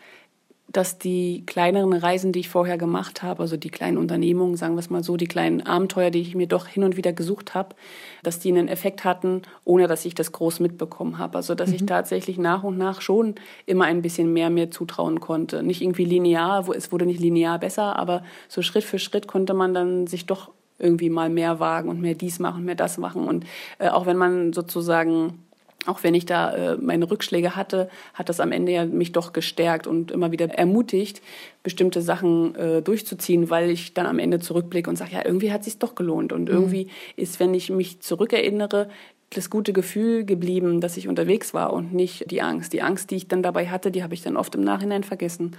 dass 0.71 0.99
die 0.99 1.43
kleineren 1.47 1.93
Reisen, 1.93 2.31
die 2.31 2.41
ich 2.41 2.49
vorher 2.49 2.77
gemacht 2.77 3.23
habe, 3.23 3.41
also 3.41 3.57
die 3.57 3.71
kleinen 3.71 3.97
Unternehmungen, 3.97 4.55
sagen 4.55 4.75
wir 4.75 4.79
es 4.79 4.91
mal 4.91 5.03
so, 5.03 5.17
die 5.17 5.27
kleinen 5.27 5.61
Abenteuer, 5.61 6.11
die 6.11 6.21
ich 6.21 6.35
mir 6.35 6.47
doch 6.47 6.67
hin 6.67 6.83
und 6.83 6.95
wieder 6.95 7.11
gesucht 7.11 7.55
habe, 7.55 7.75
dass 8.21 8.39
die 8.39 8.49
einen 8.49 8.67
Effekt 8.67 9.03
hatten, 9.03 9.41
ohne 9.65 9.87
dass 9.87 10.05
ich 10.05 10.13
das 10.13 10.31
groß 10.31 10.59
mitbekommen 10.59 11.17
habe. 11.17 11.37
Also 11.37 11.55
dass 11.55 11.69
mhm. 11.69 11.75
ich 11.75 11.85
tatsächlich 11.87 12.37
nach 12.37 12.63
und 12.63 12.77
nach 12.77 13.01
schon 13.01 13.35
immer 13.65 13.85
ein 13.85 14.03
bisschen 14.03 14.31
mehr 14.31 14.51
mir 14.51 14.69
zutrauen 14.69 15.19
konnte. 15.19 15.63
Nicht 15.63 15.81
irgendwie 15.81 16.05
linear, 16.05 16.67
wo 16.67 16.73
es 16.73 16.91
wurde 16.91 17.07
nicht 17.07 17.19
linear 17.19 17.57
besser, 17.57 17.97
aber 17.97 18.23
so 18.47 18.61
Schritt 18.61 18.83
für 18.83 18.99
Schritt 18.99 19.27
konnte 19.27 19.55
man 19.55 19.73
dann 19.73 20.05
sich 20.05 20.27
doch 20.27 20.51
irgendwie 20.77 21.09
mal 21.09 21.29
mehr 21.29 21.59
wagen 21.59 21.89
und 21.89 21.99
mehr 21.99 22.15
dies 22.15 22.39
machen, 22.39 22.63
mehr 22.63 22.75
das 22.75 22.97
machen. 22.97 23.27
Und 23.27 23.45
äh, 23.79 23.89
auch 23.89 24.05
wenn 24.05 24.17
man 24.17 24.53
sozusagen 24.53 25.43
auch 25.85 26.03
wenn 26.03 26.13
ich 26.13 26.25
da 26.25 26.53
äh, 26.53 26.77
meine 26.77 27.09
Rückschläge 27.09 27.55
hatte, 27.55 27.89
hat 28.13 28.29
das 28.29 28.39
am 28.39 28.51
Ende 28.51 28.71
ja 28.71 28.85
mich 28.85 29.11
doch 29.11 29.33
gestärkt 29.33 29.87
und 29.87 30.11
immer 30.11 30.31
wieder 30.31 30.49
ermutigt, 30.49 31.21
bestimmte 31.63 32.01
Sachen 32.01 32.55
äh, 32.55 32.81
durchzuziehen, 32.81 33.49
weil 33.49 33.69
ich 33.69 33.93
dann 33.93 34.05
am 34.05 34.19
Ende 34.19 34.39
zurückblicke 34.39 34.89
und 34.89 34.97
sage, 34.97 35.13
ja, 35.13 35.25
irgendwie 35.25 35.51
hat 35.51 35.63
sich 35.63 35.77
doch 35.77 35.95
gelohnt. 35.95 36.33
Und 36.33 36.49
mhm. 36.49 36.55
irgendwie 36.55 36.87
ist, 37.15 37.39
wenn 37.39 37.53
ich 37.53 37.69
mich 37.69 38.01
zurückerinnere, 38.01 38.89
das 39.31 39.49
gute 39.49 39.73
Gefühl 39.73 40.25
geblieben, 40.25 40.81
dass 40.81 40.97
ich 40.97 41.07
unterwegs 41.07 41.53
war 41.53 41.71
und 41.71 41.93
nicht 41.93 42.31
die 42.31 42.41
Angst. 42.41 42.73
Die 42.73 42.81
Angst, 42.81 43.11
die 43.11 43.15
ich 43.15 43.27
dann 43.27 43.43
dabei 43.43 43.67
hatte, 43.67 43.91
die 43.91 44.01
habe 44.01 44.13
ich 44.13 44.23
dann 44.23 44.37
oft 44.37 44.55
im 44.55 44.61
Nachhinein 44.61 45.03
vergessen. 45.03 45.55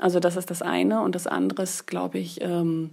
Also 0.00 0.20
das 0.20 0.36
ist 0.36 0.50
das 0.50 0.62
eine. 0.62 1.02
Und 1.02 1.14
das 1.14 1.26
andere 1.26 1.62
ist, 1.62 1.86
glaube 1.86 2.18
ich, 2.18 2.40
ähm, 2.40 2.90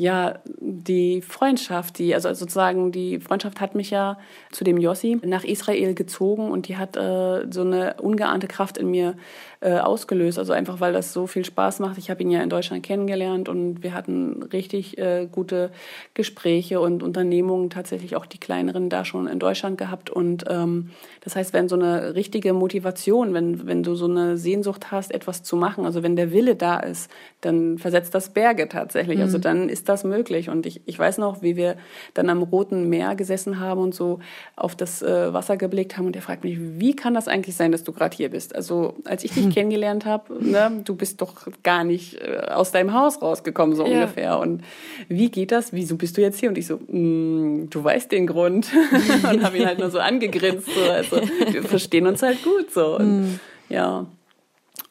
ja, 0.00 0.38
die 0.60 1.20
Freundschaft, 1.20 1.98
die, 1.98 2.14
also 2.14 2.32
sozusagen 2.32 2.90
die 2.90 3.20
Freundschaft 3.20 3.60
hat 3.60 3.74
mich 3.74 3.90
ja 3.90 4.16
zu 4.50 4.64
dem 4.64 4.78
Jossi 4.78 5.20
nach 5.22 5.44
Israel 5.44 5.92
gezogen 5.92 6.50
und 6.50 6.68
die 6.68 6.78
hat 6.78 6.96
äh, 6.96 7.46
so 7.50 7.60
eine 7.60 7.96
ungeahnte 8.00 8.46
Kraft 8.46 8.78
in 8.78 8.90
mir 8.90 9.14
äh, 9.60 9.78
ausgelöst. 9.78 10.38
Also 10.38 10.54
einfach, 10.54 10.80
weil 10.80 10.94
das 10.94 11.12
so 11.12 11.26
viel 11.26 11.44
Spaß 11.44 11.80
macht. 11.80 11.98
Ich 11.98 12.08
habe 12.08 12.22
ihn 12.22 12.30
ja 12.30 12.42
in 12.42 12.48
Deutschland 12.48 12.82
kennengelernt 12.82 13.50
und 13.50 13.82
wir 13.82 13.92
hatten 13.92 14.42
richtig 14.42 14.96
äh, 14.96 15.28
gute 15.30 15.70
Gespräche 16.14 16.80
und 16.80 17.02
Unternehmungen, 17.02 17.68
tatsächlich 17.68 18.16
auch 18.16 18.24
die 18.24 18.38
kleineren 18.38 18.88
da 18.88 19.04
schon 19.04 19.26
in 19.26 19.38
Deutschland 19.38 19.76
gehabt. 19.76 20.08
Und 20.08 20.44
ähm, 20.48 20.92
das 21.20 21.36
heißt, 21.36 21.52
wenn 21.52 21.68
so 21.68 21.76
eine 21.76 22.14
richtige 22.14 22.54
Motivation, 22.54 23.34
wenn, 23.34 23.66
wenn 23.66 23.82
du 23.82 23.94
so 23.94 24.06
eine 24.06 24.38
Sehnsucht 24.38 24.90
hast, 24.90 25.12
etwas 25.12 25.42
zu 25.42 25.56
machen, 25.56 25.84
also 25.84 26.02
wenn 26.02 26.16
der 26.16 26.32
Wille 26.32 26.49
da 26.54 26.78
ist, 26.80 27.10
dann 27.40 27.78
versetzt 27.78 28.14
das 28.14 28.30
Berge 28.30 28.68
tatsächlich. 28.68 29.20
Also 29.20 29.30
mhm. 29.30 29.30
Also 29.30 29.38
dann 29.38 29.68
ist 29.68 29.88
das 29.88 30.02
möglich. 30.02 30.50
Und 30.50 30.66
ich, 30.66 30.80
ich 30.86 30.98
weiß 30.98 31.18
noch, 31.18 31.40
wie 31.40 31.56
wir 31.56 31.76
dann 32.14 32.28
am 32.30 32.42
Roten 32.42 32.88
Meer 32.88 33.14
gesessen 33.14 33.60
haben 33.60 33.80
und 33.80 33.94
so 33.94 34.18
auf 34.56 34.74
das 34.74 35.02
äh, 35.02 35.32
Wasser 35.32 35.56
geblickt 35.56 35.96
haben. 35.96 36.06
Und 36.06 36.16
er 36.16 36.22
fragt 36.22 36.42
mich, 36.42 36.58
wie 36.58 36.96
kann 36.96 37.14
das 37.14 37.28
eigentlich 37.28 37.54
sein, 37.54 37.70
dass 37.70 37.84
du 37.84 37.92
gerade 37.92 38.16
hier 38.16 38.30
bist? 38.30 38.56
Also 38.56 38.94
als 39.04 39.22
ich 39.22 39.32
dich 39.32 39.46
mhm. 39.46 39.50
kennengelernt 39.52 40.04
habe, 40.04 40.44
ne, 40.44 40.82
du 40.84 40.96
bist 40.96 41.20
doch 41.20 41.46
gar 41.62 41.84
nicht 41.84 42.20
äh, 42.20 42.40
aus 42.48 42.72
deinem 42.72 42.92
Haus 42.92 43.22
rausgekommen, 43.22 43.76
so 43.76 43.86
ja. 43.86 43.92
ungefähr. 43.92 44.38
Und 44.40 44.62
wie 45.08 45.30
geht 45.30 45.52
das? 45.52 45.72
Wieso 45.72 45.96
bist 45.96 46.16
du 46.16 46.22
jetzt 46.22 46.40
hier? 46.40 46.48
Und 46.48 46.58
ich 46.58 46.66
so, 46.66 46.76
mm, 46.76 47.70
du 47.70 47.84
weißt 47.84 48.10
den 48.10 48.26
Grund. 48.26 48.68
und 49.30 49.44
habe 49.44 49.58
ihn 49.58 49.66
halt 49.66 49.78
nur 49.78 49.90
so 49.90 50.00
angegrinst. 50.00 50.66
So. 50.66 50.90
Also 50.90 51.20
wir 51.52 51.62
verstehen 51.62 52.08
uns 52.08 52.20
halt 52.22 52.42
gut 52.42 52.72
so. 52.72 52.96
Und, 52.96 53.20
mhm. 53.20 53.40
Ja. 53.68 54.06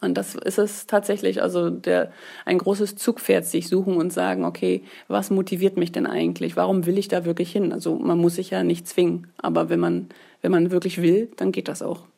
Und 0.01 0.17
das 0.17 0.35
ist 0.35 0.57
es 0.57 0.87
tatsächlich, 0.87 1.41
also 1.41 1.69
der, 1.69 2.11
ein 2.45 2.57
großes 2.57 2.95
Zugpferd 2.95 3.45
sich 3.45 3.67
suchen 3.67 3.97
und 3.97 4.13
sagen, 4.13 4.45
okay, 4.45 4.83
was 5.07 5.29
motiviert 5.29 5.77
mich 5.77 5.91
denn 5.91 6.07
eigentlich? 6.07 6.55
Warum 6.55 6.85
will 6.85 6.97
ich 6.97 7.09
da 7.09 7.25
wirklich 7.25 7.51
hin? 7.51 7.73
Also 7.73 7.95
man 7.95 8.17
muss 8.17 8.35
sich 8.35 8.49
ja 8.51 8.63
nicht 8.63 8.87
zwingen, 8.87 9.27
aber 9.37 9.69
wenn 9.69 9.79
man, 9.79 10.07
wenn 10.41 10.51
man 10.51 10.71
wirklich 10.71 11.01
will, 11.01 11.29
dann 11.35 11.51
geht 11.51 11.67
das 11.67 11.81
auch. 11.81 12.08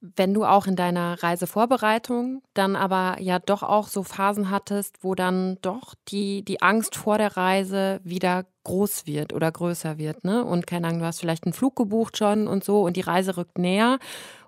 Wenn 0.00 0.32
du 0.32 0.44
auch 0.44 0.66
in 0.66 0.76
deiner 0.76 1.22
Reisevorbereitung 1.22 2.42
dann 2.54 2.74
aber 2.74 3.20
ja 3.20 3.38
doch 3.38 3.62
auch 3.62 3.88
so 3.88 4.02
Phasen 4.02 4.48
hattest, 4.48 5.04
wo 5.04 5.14
dann 5.14 5.58
doch 5.60 5.94
die, 6.08 6.42
die 6.42 6.62
Angst 6.62 6.96
vor 6.96 7.18
der 7.18 7.36
Reise 7.36 8.00
wieder 8.02 8.46
groß 8.64 9.06
wird 9.06 9.34
oder 9.34 9.52
größer 9.52 9.98
wird, 9.98 10.24
ne? 10.24 10.44
Und 10.44 10.66
keine 10.66 10.86
Ahnung, 10.88 11.00
du 11.00 11.06
hast 11.06 11.20
vielleicht 11.20 11.44
einen 11.44 11.52
Flug 11.52 11.76
gebucht 11.76 12.16
schon 12.16 12.46
und 12.46 12.64
so 12.64 12.82
und 12.82 12.96
die 12.96 13.02
Reise 13.02 13.36
rückt 13.36 13.58
näher 13.58 13.98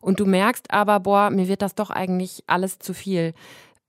und 0.00 0.20
du 0.20 0.26
merkst 0.26 0.70
aber, 0.70 1.00
boah, 1.00 1.30
mir 1.30 1.48
wird 1.48 1.60
das 1.60 1.74
doch 1.74 1.90
eigentlich 1.90 2.44
alles 2.46 2.78
zu 2.78 2.94
viel. 2.94 3.34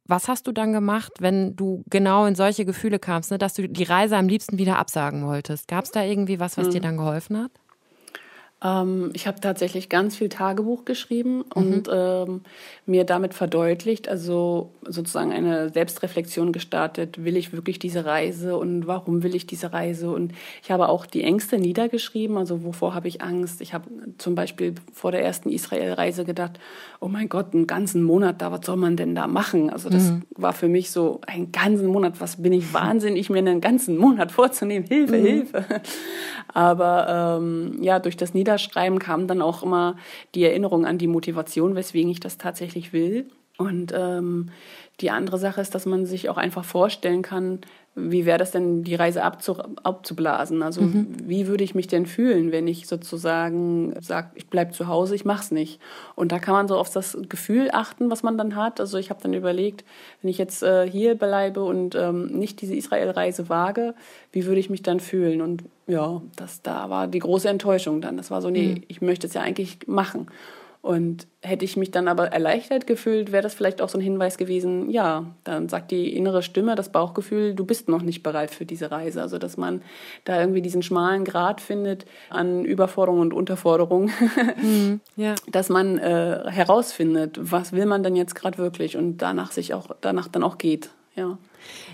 Was 0.05 0.27
hast 0.27 0.47
du 0.47 0.51
dann 0.51 0.73
gemacht, 0.73 1.13
wenn 1.19 1.55
du 1.55 1.83
genau 1.89 2.25
in 2.25 2.35
solche 2.35 2.65
Gefühle 2.65 2.99
kamst, 2.99 3.31
ne, 3.31 3.37
dass 3.37 3.53
du 3.53 3.69
die 3.69 3.83
Reise 3.83 4.17
am 4.17 4.27
liebsten 4.27 4.57
wieder 4.57 4.77
absagen 4.77 5.25
wolltest? 5.25 5.69
Gab 5.69 5.85
es 5.85 5.91
da 5.91 6.03
irgendwie 6.03 6.41
was, 6.41 6.57
was 6.57 6.67
mhm. 6.67 6.71
dir 6.71 6.81
dann 6.81 6.97
geholfen 6.97 7.37
hat? 7.37 7.51
Ähm, 8.63 9.11
ich 9.13 9.27
habe 9.27 9.41
tatsächlich 9.41 9.89
ganz 9.89 10.15
viel 10.15 10.29
Tagebuch 10.29 10.85
geschrieben 10.85 11.37
mhm. 11.37 11.43
und 11.53 11.89
ähm, 11.91 12.41
mir 12.85 13.03
damit 13.03 13.33
verdeutlicht, 13.33 14.07
also 14.07 14.71
sozusagen 14.85 15.31
eine 15.33 15.69
Selbstreflexion 15.69 16.53
gestartet. 16.53 17.23
Will 17.23 17.35
ich 17.35 17.51
wirklich 17.51 17.79
diese 17.79 18.05
Reise 18.05 18.57
und 18.57 18.87
warum 18.87 19.23
will 19.23 19.35
ich 19.35 19.45
diese 19.45 19.73
Reise? 19.73 20.11
Und 20.11 20.31
ich 20.61 20.71
habe 20.71 20.87
auch 20.89 21.05
die 21.05 21.23
Ängste 21.23 21.59
niedergeschrieben. 21.59 22.37
Also 22.37 22.63
wovor 22.63 22.95
habe 22.95 23.07
ich 23.07 23.21
Angst? 23.21 23.61
Ich 23.61 23.73
habe 23.73 23.89
zum 24.17 24.35
Beispiel 24.35 24.75
vor 24.93 25.11
der 25.11 25.23
ersten 25.23 25.49
Israel-Reise 25.49 26.23
gedacht, 26.23 26.59
oh 26.99 27.09
mein 27.09 27.27
Gott, 27.27 27.53
einen 27.53 27.67
ganzen 27.67 28.03
Monat 28.03 28.41
da, 28.41 28.51
was 28.51 28.65
soll 28.65 28.77
man 28.77 28.95
denn 28.95 29.13
da 29.13 29.27
machen? 29.27 29.69
Also 29.69 29.89
das 29.89 30.03
mhm. 30.03 30.23
war 30.35 30.53
für 30.53 30.69
mich 30.69 30.91
so 30.91 31.19
einen 31.27 31.51
ganzen 31.51 31.87
Monat. 31.87 32.21
Was 32.21 32.41
bin 32.41 32.53
ich 32.53 32.73
wahnsinnig, 32.73 33.29
mir 33.29 33.39
einen 33.39 33.59
ganzen 33.59 33.97
Monat 33.97 34.31
vorzunehmen? 34.31 34.87
Hilfe, 34.87 35.17
mhm. 35.17 35.25
Hilfe. 35.25 35.65
Aber 36.53 37.39
ähm, 37.41 37.81
ja, 37.81 37.99
durch 37.99 38.15
das 38.15 38.33
Niederschreiben 38.33 38.52
Niederschreiben 38.53 38.99
kam 38.99 39.27
dann 39.27 39.41
auch 39.41 39.63
immer 39.63 39.95
die 40.35 40.43
Erinnerung 40.43 40.85
an 40.85 40.97
die 40.97 41.07
Motivation, 41.07 41.75
weswegen 41.75 42.11
ich 42.11 42.19
das 42.19 42.37
tatsächlich 42.37 42.93
will. 42.93 43.27
Und 43.57 43.93
ähm, 43.95 44.49
die 44.99 45.09
andere 45.09 45.37
Sache 45.37 45.61
ist, 45.61 45.73
dass 45.75 45.85
man 45.85 46.05
sich 46.05 46.29
auch 46.29 46.37
einfach 46.37 46.65
vorstellen 46.65 47.21
kann, 47.21 47.61
wie 47.95 48.25
wäre 48.25 48.39
das 48.39 48.49
denn, 48.49 48.83
die 48.83 48.95
Reise 48.95 49.23
abzu 49.23 49.55
abzublasen? 49.83 50.63
Also 50.63 50.81
mhm. 50.81 51.15
wie 51.25 51.47
würde 51.47 51.63
ich 51.63 51.75
mich 51.75 51.87
denn 51.87 52.07
fühlen, 52.07 52.51
wenn 52.51 52.67
ich 52.67 52.87
sozusagen 52.87 53.93
sage, 54.01 54.31
ich 54.33 54.47
bleibe 54.47 54.71
zu 54.71 54.87
Hause, 54.87 55.13
ich 55.13 55.25
mache 55.25 55.43
es 55.43 55.51
nicht. 55.51 55.79
Und 56.15 56.31
da 56.31 56.39
kann 56.39 56.55
man 56.55 56.67
so 56.67 56.77
auf 56.77 56.89
das 56.89 57.15
Gefühl 57.29 57.69
achten, 57.71 58.09
was 58.09 58.23
man 58.23 58.35
dann 58.35 58.55
hat. 58.55 58.79
Also 58.79 58.97
ich 58.97 59.11
habe 59.11 59.21
dann 59.21 59.33
überlegt, 59.33 59.85
wenn 60.21 60.31
ich 60.31 60.39
jetzt 60.39 60.63
äh, 60.63 60.89
hier 60.89 61.13
bleibe 61.13 61.63
und 61.63 61.93
ähm, 61.93 62.27
nicht 62.27 62.61
diese 62.61 62.75
Israel-Reise 62.75 63.47
wage, 63.49 63.93
wie 64.31 64.45
würde 64.45 64.59
ich 64.59 64.71
mich 64.71 64.81
dann 64.81 64.99
fühlen? 64.99 65.41
Und 65.41 65.63
ja, 65.85 66.21
das 66.35 66.63
da 66.63 66.89
war 66.89 67.07
die 67.07 67.19
große 67.19 67.47
Enttäuschung 67.47 68.01
dann. 68.01 68.17
Das 68.17 68.31
war 68.31 68.41
so, 68.41 68.49
nee, 68.49 68.75
mhm. 68.75 68.83
ich 68.87 69.01
möchte 69.01 69.27
es 69.27 69.35
ja 69.35 69.41
eigentlich 69.41 69.79
machen. 69.85 70.27
Und 70.83 71.27
hätte 71.41 71.63
ich 71.63 71.77
mich 71.77 71.91
dann 71.91 72.09
aber 72.09 72.33
erleichtert 72.33 72.87
gefühlt, 72.87 73.31
wäre 73.31 73.41
das 73.41 73.53
vielleicht 73.53 73.81
auch 73.81 73.87
so 73.87 73.97
ein 73.97 74.01
Hinweis 74.01 74.37
gewesen, 74.37 74.89
ja, 74.89 75.27
dann 75.45 75.69
sagt 75.69 75.91
die 75.91 76.13
innere 76.13 76.43
Stimme, 76.43 76.75
das 76.75 76.91
Bauchgefühl, 76.91 77.55
du 77.55 77.63
bist 77.63 77.87
noch 77.87 78.01
nicht 78.01 78.21
bereit 78.21 78.51
für 78.51 78.65
diese 78.65 78.91
Reise. 78.91 79.21
Also, 79.21 79.37
dass 79.37 79.55
man 79.55 79.81
da 80.25 80.41
irgendwie 80.41 80.61
diesen 80.61 80.83
schmalen 80.83 81.23
Grad 81.23 81.61
findet 81.61 82.05
an 82.29 82.65
Überforderung 82.65 83.21
und 83.21 83.33
Unterforderung, 83.33 84.11
mhm, 84.61 84.99
ja. 85.15 85.35
dass 85.49 85.69
man 85.69 85.99
äh, 85.99 86.51
herausfindet, 86.51 87.39
was 87.39 87.71
will 87.71 87.85
man 87.85 88.03
denn 88.03 88.17
jetzt 88.17 88.35
gerade 88.35 88.57
wirklich 88.57 88.97
und 88.97 89.19
danach 89.19 89.53
sich 89.53 89.73
auch, 89.73 89.87
danach 90.01 90.27
dann 90.27 90.43
auch 90.43 90.57
geht, 90.57 90.89
ja. 91.15 91.37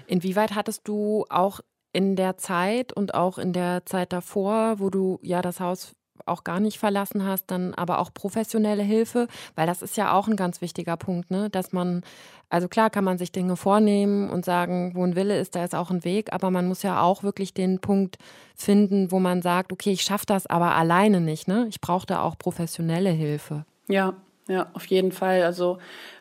Inwieweit 0.08 0.56
hattest 0.56 0.88
du 0.88 1.28
auch 1.30 1.60
in 1.94 2.16
der 2.16 2.38
Zeit 2.38 2.92
und 2.92 3.14
auch 3.14 3.38
in 3.38 3.54
der 3.54 3.86
Zeit 3.86 4.14
davor, 4.14 4.80
wo 4.80 4.90
du 4.90 5.20
ja 5.22 5.44
das 5.44 5.60
Haus 5.60 5.94
auch 6.26 6.44
gar 6.44 6.60
nicht 6.60 6.80
verlassen 6.80 7.26
hast, 7.26 7.52
dann 7.52 7.74
aber 7.74 8.00
auch 8.00 8.14
professionelle 8.14 8.84
Hilfe, 8.84 9.28
weil 9.56 9.68
das 9.68 9.82
ist 9.82 9.98
ja 9.98 10.14
auch 10.14 10.28
ein 10.28 10.36
ganz 10.36 10.62
wichtiger 10.62 10.98
Punkt, 10.98 11.32
ne? 11.32 11.50
dass 11.50 11.72
man, 11.72 12.04
also 12.50 12.68
klar 12.68 12.90
kann 12.90 13.04
man 13.04 13.18
sich 13.18 13.32
Dinge 13.32 13.56
vornehmen 13.56 14.30
und 14.30 14.46
sagen, 14.46 14.92
wo 14.96 15.04
ein 15.04 15.16
Wille 15.16 15.40
ist, 15.40 15.56
da 15.56 15.64
ist 15.64 15.76
auch 15.76 15.92
ein 15.92 16.04
Weg, 16.04 16.34
aber 16.34 16.52
man 16.52 16.68
muss 16.68 16.84
ja 16.84 17.02
auch 17.02 17.24
wirklich 17.24 17.54
den 17.54 17.80
Punkt 17.80 18.18
finden, 18.56 19.12
wo 19.12 19.20
man 19.20 19.42
sagt, 19.42 19.72
okay, 19.72 19.92
ich 19.92 20.02
schaffe 20.02 20.26
das 20.26 20.48
aber 20.48 20.76
alleine 20.76 21.22
nicht, 21.22 21.48
ne? 21.48 21.66
ich 21.70 21.82
brauche 21.82 22.06
da 22.06 22.22
auch 22.22 22.38
professionelle 22.38 23.12
Hilfe. 23.12 23.66
Ja, 23.88 24.14
ja, 24.50 24.68
auf 24.74 24.86
jeden 24.88 25.12
Fall. 25.12 25.44
Also 25.44 25.78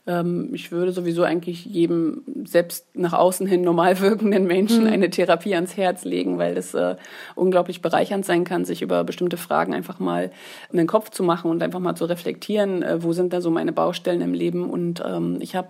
ähm, 0.06 0.50
ich 0.52 0.70
würde 0.70 0.92
sowieso 0.92 1.22
eigentlich 1.22 1.64
jedem 1.64 2.22
selbst 2.44 2.86
nach 2.94 3.14
außen 3.14 3.46
hin 3.46 3.62
normal 3.62 4.00
wirkenden 4.00 4.46
Menschen 4.46 4.84
mhm. 4.84 4.92
eine 4.92 5.10
Therapie 5.10 5.54
ans 5.54 5.76
Herz 5.76 6.04
legen, 6.04 6.38
weil 6.38 6.56
es 6.56 6.74
äh, 6.74 6.96
unglaublich 7.34 7.82
bereichernd 7.82 8.24
sein 8.24 8.44
kann, 8.44 8.64
sich 8.64 8.82
über 8.82 9.02
bestimmte 9.04 9.38
Fragen 9.38 9.74
einfach 9.74 9.98
mal 9.98 10.30
in 10.70 10.76
den 10.76 10.86
Kopf 10.86 11.10
zu 11.10 11.22
machen 11.22 11.50
und 11.50 11.62
einfach 11.62 11.80
mal 11.80 11.94
zu 11.94 12.04
reflektieren, 12.04 12.82
äh, 12.82 13.02
wo 13.02 13.12
sind 13.12 13.32
da 13.32 13.40
so 13.40 13.50
meine 13.50 13.72
Baustellen 13.72 14.20
im 14.20 14.34
Leben. 14.34 14.68
Und 14.68 15.02
ähm, 15.06 15.38
ich 15.40 15.56
habe 15.56 15.68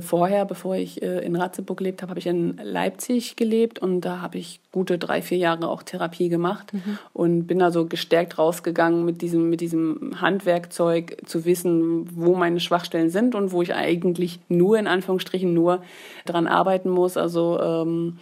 vorher, 0.00 0.44
bevor 0.44 0.76
ich 0.76 1.02
äh, 1.02 1.24
in 1.24 1.36
Ratzeburg 1.36 1.78
gelebt 1.78 2.02
habe, 2.02 2.10
habe 2.10 2.20
ich 2.20 2.26
in 2.26 2.58
Leipzig 2.62 3.36
gelebt 3.36 3.78
und 3.78 4.02
da 4.02 4.20
habe 4.20 4.38
ich 4.38 4.60
gute 4.72 4.98
drei, 4.98 5.22
vier 5.22 5.38
Jahre 5.38 5.68
auch 5.68 5.82
Therapie 5.82 6.28
gemacht 6.28 6.72
mhm. 6.72 6.98
und 7.12 7.46
bin 7.46 7.58
da 7.58 7.70
so 7.70 7.86
gestärkt 7.86 8.38
rausgegangen 8.38 9.04
mit 9.04 9.22
diesem, 9.22 9.50
mit 9.50 9.60
diesem 9.60 10.20
Handwerkzeug 10.20 11.16
zu 11.26 11.44
wissen, 11.44 12.08
wo 12.14 12.36
meine 12.36 12.60
Schwachstellen 12.60 13.10
sind 13.10 13.34
und 13.34 13.52
wo 13.52 13.62
ich 13.62 13.74
eigentlich 13.74 14.38
nur 14.48 14.78
in 14.78 14.86
Anführungsstrichen 14.86 15.52
nur 15.52 15.82
dran 16.24 16.46
arbeiten 16.46 16.90
muss. 16.90 17.16
Also 17.16 17.60
ähm, 17.60 18.18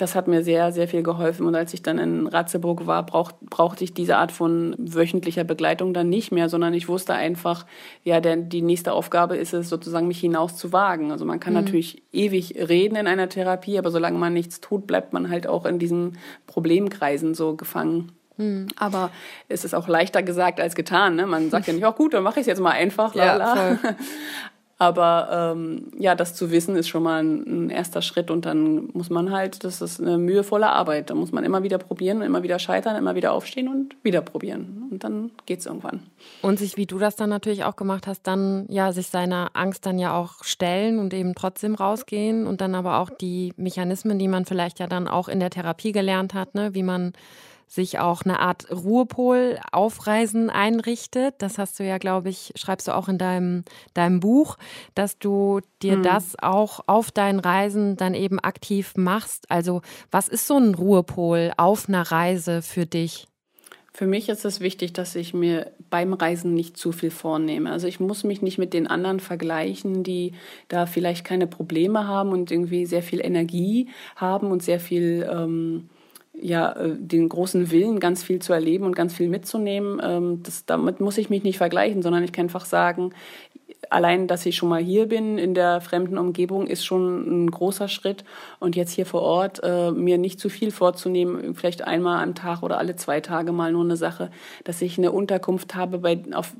das 0.00 0.14
hat 0.14 0.28
mir 0.28 0.42
sehr, 0.42 0.72
sehr 0.72 0.88
viel 0.88 1.02
geholfen. 1.02 1.46
Und 1.46 1.54
als 1.54 1.74
ich 1.74 1.82
dann 1.82 1.98
in 1.98 2.26
Ratzeburg 2.26 2.86
war, 2.86 3.04
brauch, 3.04 3.32
brauchte 3.42 3.84
ich 3.84 3.94
diese 3.94 4.16
Art 4.16 4.32
von 4.32 4.74
wöchentlicher 4.78 5.44
Begleitung 5.44 5.94
dann 5.94 6.08
nicht 6.08 6.32
mehr, 6.32 6.48
sondern 6.48 6.74
ich 6.74 6.88
wusste 6.88 7.14
einfach, 7.14 7.66
ja, 8.04 8.20
der, 8.20 8.36
die 8.36 8.62
nächste 8.62 8.92
Aufgabe 8.92 9.36
ist 9.36 9.52
es 9.52 9.68
sozusagen, 9.68 10.08
mich 10.08 10.20
hinaus 10.20 10.56
zu 10.56 10.72
wagen. 10.72 11.12
Also 11.12 11.24
man 11.24 11.40
kann 11.40 11.52
mhm. 11.52 11.60
natürlich 11.60 12.02
ewig 12.12 12.56
reden 12.56 12.96
in 12.96 13.06
einer 13.06 13.28
Therapie, 13.28 13.78
aber 13.78 13.90
solange 13.90 14.18
man 14.18 14.32
nichts 14.32 14.60
tut, 14.60 14.86
bleibt 14.86 15.12
man 15.12 15.30
halt 15.30 15.46
auch 15.46 15.66
in 15.66 15.78
diesen 15.78 16.18
Problemkreisen 16.46 17.34
so 17.34 17.56
gefangen. 17.56 18.12
Hm. 18.36 18.68
Aber 18.76 19.10
es 19.48 19.66
ist 19.66 19.74
auch 19.74 19.86
leichter 19.86 20.22
gesagt 20.22 20.60
als 20.60 20.74
getan. 20.74 21.16
Ne? 21.16 21.26
Man 21.26 21.50
sagt 21.50 21.66
ja 21.66 21.74
nicht, 21.74 21.84
auch 21.84 21.92
oh, 21.92 21.96
gut, 21.96 22.14
dann 22.14 22.22
mache 22.22 22.40
ich 22.40 22.44
es 22.44 22.46
jetzt 22.46 22.60
mal 22.60 22.70
einfach. 22.70 23.14
Ja, 23.14 23.78
Aber 24.80 25.52
ähm, 25.54 25.88
ja, 25.98 26.14
das 26.14 26.34
zu 26.34 26.50
wissen 26.50 26.74
ist 26.74 26.88
schon 26.88 27.02
mal 27.02 27.22
ein, 27.22 27.66
ein, 27.66 27.70
erster 27.70 28.00
Schritt 28.00 28.30
und 28.30 28.46
dann 28.46 28.88
muss 28.94 29.10
man 29.10 29.30
halt, 29.30 29.62
das 29.62 29.82
ist 29.82 30.00
eine 30.00 30.16
mühevolle 30.16 30.70
Arbeit. 30.70 31.10
Da 31.10 31.14
muss 31.14 31.32
man 31.32 31.44
immer 31.44 31.62
wieder 31.62 31.76
probieren, 31.76 32.22
immer 32.22 32.42
wieder 32.42 32.58
scheitern, 32.58 32.96
immer 32.96 33.14
wieder 33.14 33.32
aufstehen 33.32 33.68
und 33.68 33.94
wieder 34.02 34.22
probieren. 34.22 34.88
Und 34.90 35.04
dann 35.04 35.32
geht's 35.44 35.66
irgendwann. 35.66 36.00
Und 36.40 36.58
sich, 36.58 36.78
wie 36.78 36.86
du 36.86 36.98
das 36.98 37.14
dann 37.14 37.28
natürlich 37.28 37.64
auch 37.64 37.76
gemacht 37.76 38.06
hast, 38.06 38.26
dann 38.26 38.64
ja 38.70 38.92
sich 38.92 39.08
seiner 39.08 39.50
Angst 39.52 39.84
dann 39.84 39.98
ja 39.98 40.16
auch 40.16 40.44
stellen 40.44 40.98
und 40.98 41.12
eben 41.12 41.34
trotzdem 41.34 41.74
rausgehen 41.74 42.46
und 42.46 42.62
dann 42.62 42.74
aber 42.74 43.00
auch 43.00 43.10
die 43.10 43.52
Mechanismen, 43.58 44.18
die 44.18 44.28
man 44.28 44.46
vielleicht 44.46 44.78
ja 44.78 44.86
dann 44.86 45.08
auch 45.08 45.28
in 45.28 45.40
der 45.40 45.50
Therapie 45.50 45.92
gelernt 45.92 46.32
hat, 46.32 46.54
ne, 46.54 46.72
wie 46.72 46.84
man 46.84 47.12
sich 47.70 48.00
auch 48.00 48.22
eine 48.22 48.40
Art 48.40 48.68
Ruhepol 48.72 49.60
aufreisen 49.70 50.50
einrichtet. 50.50 51.36
Das 51.38 51.56
hast 51.56 51.78
du 51.78 51.84
ja, 51.84 51.98
glaube 51.98 52.28
ich, 52.28 52.52
schreibst 52.56 52.88
du 52.88 52.96
auch 52.96 53.08
in 53.08 53.16
deinem, 53.16 53.64
deinem 53.94 54.18
Buch, 54.18 54.58
dass 54.96 55.20
du 55.20 55.60
dir 55.80 55.94
hm. 55.94 56.02
das 56.02 56.34
auch 56.42 56.80
auf 56.88 57.12
deinen 57.12 57.38
Reisen 57.38 57.96
dann 57.96 58.14
eben 58.14 58.40
aktiv 58.40 58.94
machst. 58.96 59.48
Also 59.48 59.82
was 60.10 60.26
ist 60.26 60.48
so 60.48 60.56
ein 60.56 60.74
Ruhepol 60.74 61.52
auf 61.56 61.88
einer 61.88 62.02
Reise 62.02 62.60
für 62.60 62.86
dich? 62.86 63.28
Für 63.92 64.06
mich 64.06 64.28
ist 64.28 64.44
es 64.44 64.60
wichtig, 64.60 64.92
dass 64.92 65.14
ich 65.14 65.32
mir 65.32 65.70
beim 65.90 66.12
Reisen 66.12 66.54
nicht 66.54 66.76
zu 66.76 66.90
viel 66.90 67.10
vornehme. 67.10 67.70
Also 67.70 67.86
ich 67.86 68.00
muss 68.00 68.24
mich 68.24 68.42
nicht 68.42 68.58
mit 68.58 68.72
den 68.72 68.88
anderen 68.88 69.20
vergleichen, 69.20 70.02
die 70.02 70.32
da 70.66 70.86
vielleicht 70.86 71.24
keine 71.24 71.46
Probleme 71.46 72.08
haben 72.08 72.30
und 72.30 72.50
irgendwie 72.50 72.86
sehr 72.86 73.02
viel 73.02 73.20
Energie 73.20 73.88
haben 74.16 74.50
und 74.50 74.62
sehr 74.62 74.80
viel 74.80 75.28
ähm, 75.30 75.88
ja, 76.40 76.72
äh, 76.72 76.96
den 76.98 77.28
großen 77.28 77.70
Willen, 77.70 78.00
ganz 78.00 78.22
viel 78.22 78.40
zu 78.40 78.52
erleben 78.52 78.84
und 78.84 78.96
ganz 78.96 79.14
viel 79.14 79.28
mitzunehmen. 79.28 80.00
Ähm, 80.02 80.42
das, 80.42 80.64
damit 80.66 81.00
muss 81.00 81.18
ich 81.18 81.30
mich 81.30 81.42
nicht 81.42 81.58
vergleichen, 81.58 82.02
sondern 82.02 82.24
ich 82.24 82.32
kann 82.32 82.46
einfach 82.46 82.64
sagen, 82.64 83.12
allein, 83.88 84.26
dass 84.26 84.46
ich 84.46 84.56
schon 84.56 84.68
mal 84.68 84.82
hier 84.82 85.06
bin 85.06 85.38
in 85.38 85.54
der 85.54 85.80
fremden 85.80 86.18
Umgebung, 86.18 86.66
ist 86.66 86.84
schon 86.84 87.44
ein 87.44 87.50
großer 87.50 87.88
Schritt. 87.88 88.24
Und 88.58 88.76
jetzt 88.76 88.92
hier 88.92 89.06
vor 89.06 89.22
Ort 89.22 89.60
äh, 89.62 89.90
mir 89.90 90.18
nicht 90.18 90.38
zu 90.38 90.48
viel 90.48 90.70
vorzunehmen, 90.70 91.54
vielleicht 91.54 91.82
einmal 91.82 92.22
am 92.22 92.34
Tag 92.34 92.62
oder 92.62 92.78
alle 92.78 92.96
zwei 92.96 93.20
Tage 93.20 93.52
mal 93.52 93.72
nur 93.72 93.84
eine 93.84 93.96
Sache, 93.96 94.30
dass 94.64 94.82
ich 94.82 94.98
eine 94.98 95.12
Unterkunft 95.12 95.74
habe, 95.74 95.98
bei, 95.98 96.22
auf, 96.32 96.54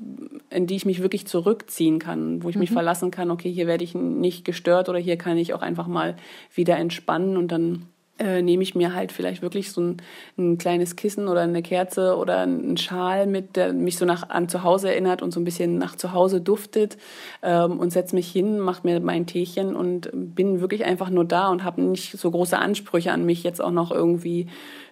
in 0.49 0.67
die 0.67 0.75
ich 0.75 0.85
mich 0.85 1.01
wirklich 1.01 1.27
zurückziehen 1.27 1.99
kann, 1.99 2.43
wo 2.43 2.49
ich 2.49 2.55
mhm. 2.55 2.61
mich 2.61 2.71
verlassen 2.71 3.11
kann, 3.11 3.31
okay, 3.31 3.51
hier 3.51 3.67
werde 3.67 3.83
ich 3.83 3.95
nicht 3.95 4.45
gestört 4.45 4.89
oder 4.89 4.99
hier 4.99 5.17
kann 5.17 5.37
ich 5.37 5.53
auch 5.53 5.61
einfach 5.61 5.87
mal 5.87 6.15
wieder 6.53 6.77
entspannen 6.77 7.37
und 7.37 7.51
dann 7.51 7.87
äh, 8.21 8.41
nehme 8.41 8.61
ich 8.61 8.75
mir 8.75 8.93
halt 8.93 9.11
vielleicht 9.11 9.41
wirklich 9.41 9.71
so 9.71 9.81
ein, 9.81 9.97
ein, 10.37 10.57
kleines 10.57 10.95
Kissen 10.95 11.27
oder 11.27 11.41
eine 11.41 11.63
Kerze 11.63 12.15
oder 12.15 12.39
einen 12.39 12.77
Schal 12.77 13.25
mit, 13.25 13.55
der 13.55 13.73
mich 13.73 13.97
so 13.97 14.05
nach, 14.05 14.29
an 14.29 14.47
zu 14.47 14.63
Hause 14.63 14.89
erinnert 14.89 15.21
und 15.21 15.31
so 15.31 15.39
ein 15.39 15.43
bisschen 15.43 15.77
nach 15.77 15.95
zu 15.95 16.13
Hause 16.13 16.39
duftet 16.39 16.97
ähm, 17.41 17.79
und 17.79 17.91
setze 17.91 18.15
mich 18.15 18.31
hin, 18.31 18.59
mache 18.59 18.85
mir 18.85 18.99
mein 18.99 19.25
Teechen 19.25 19.75
und 19.75 20.09
bin 20.13 20.61
wirklich 20.61 20.85
einfach 20.85 21.09
nur 21.09 21.25
da 21.25 21.49
und 21.49 21.63
habe 21.63 21.81
nicht 21.81 22.17
so 22.17 22.29
große 22.29 22.57
Ansprüche 22.57 23.11
an 23.11 23.25
mich, 23.25 23.43
jetzt 23.43 23.61
auch 23.61 23.71
noch 23.71 23.91
irgendwie 23.91 24.47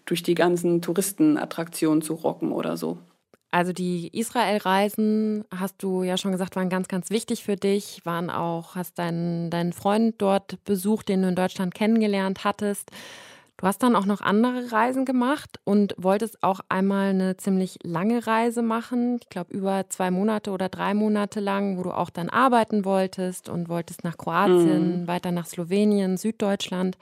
durch 0.05 0.23
die 0.23 0.35
ganzen 0.35 0.81
Touristenattraktionen 0.81 2.01
zu 2.01 2.15
rocken 2.15 2.51
oder 2.51 2.77
so. 2.77 2.97
Also 3.51 3.73
die 3.73 4.09
Israel-Reisen, 4.17 5.43
hast 5.55 5.81
du 5.81 6.03
ja 6.03 6.17
schon 6.17 6.31
gesagt, 6.31 6.55
waren 6.55 6.69
ganz, 6.69 6.87
ganz 6.87 7.09
wichtig 7.09 7.43
für 7.43 7.55
dich, 7.55 8.01
waren 8.05 8.29
auch, 8.29 8.75
hast 8.75 8.99
deinen, 8.99 9.49
deinen 9.49 9.73
Freund 9.73 10.15
dort 10.19 10.63
besucht, 10.65 11.09
den 11.09 11.23
du 11.23 11.29
in 11.29 11.35
Deutschland 11.35 11.73
kennengelernt 11.73 12.43
hattest. 12.43 12.91
Du 13.59 13.67
hast 13.67 13.83
dann 13.83 13.97
auch 13.97 14.05
noch 14.05 14.21
andere 14.21 14.71
Reisen 14.71 15.03
gemacht 15.03 15.59
und 15.65 15.93
wolltest 15.97 16.43
auch 16.43 16.61
einmal 16.69 17.09
eine 17.09 17.35
ziemlich 17.35 17.77
lange 17.83 18.25
Reise 18.25 18.61
machen. 18.61 19.17
Ich 19.21 19.27
glaube, 19.27 19.53
über 19.53 19.89
zwei 19.89 20.11
Monate 20.11 20.51
oder 20.51 20.69
drei 20.69 20.93
Monate 20.93 21.41
lang, 21.41 21.77
wo 21.77 21.83
du 21.83 21.91
auch 21.91 22.09
dann 22.09 22.29
arbeiten 22.29 22.85
wolltest 22.85 23.49
und 23.49 23.67
wolltest 23.67 24.05
nach 24.05 24.17
Kroatien, 24.17 25.01
mhm. 25.01 25.07
weiter 25.07 25.31
nach 25.31 25.45
Slowenien, 25.45 26.15
Süddeutschland. 26.15 26.97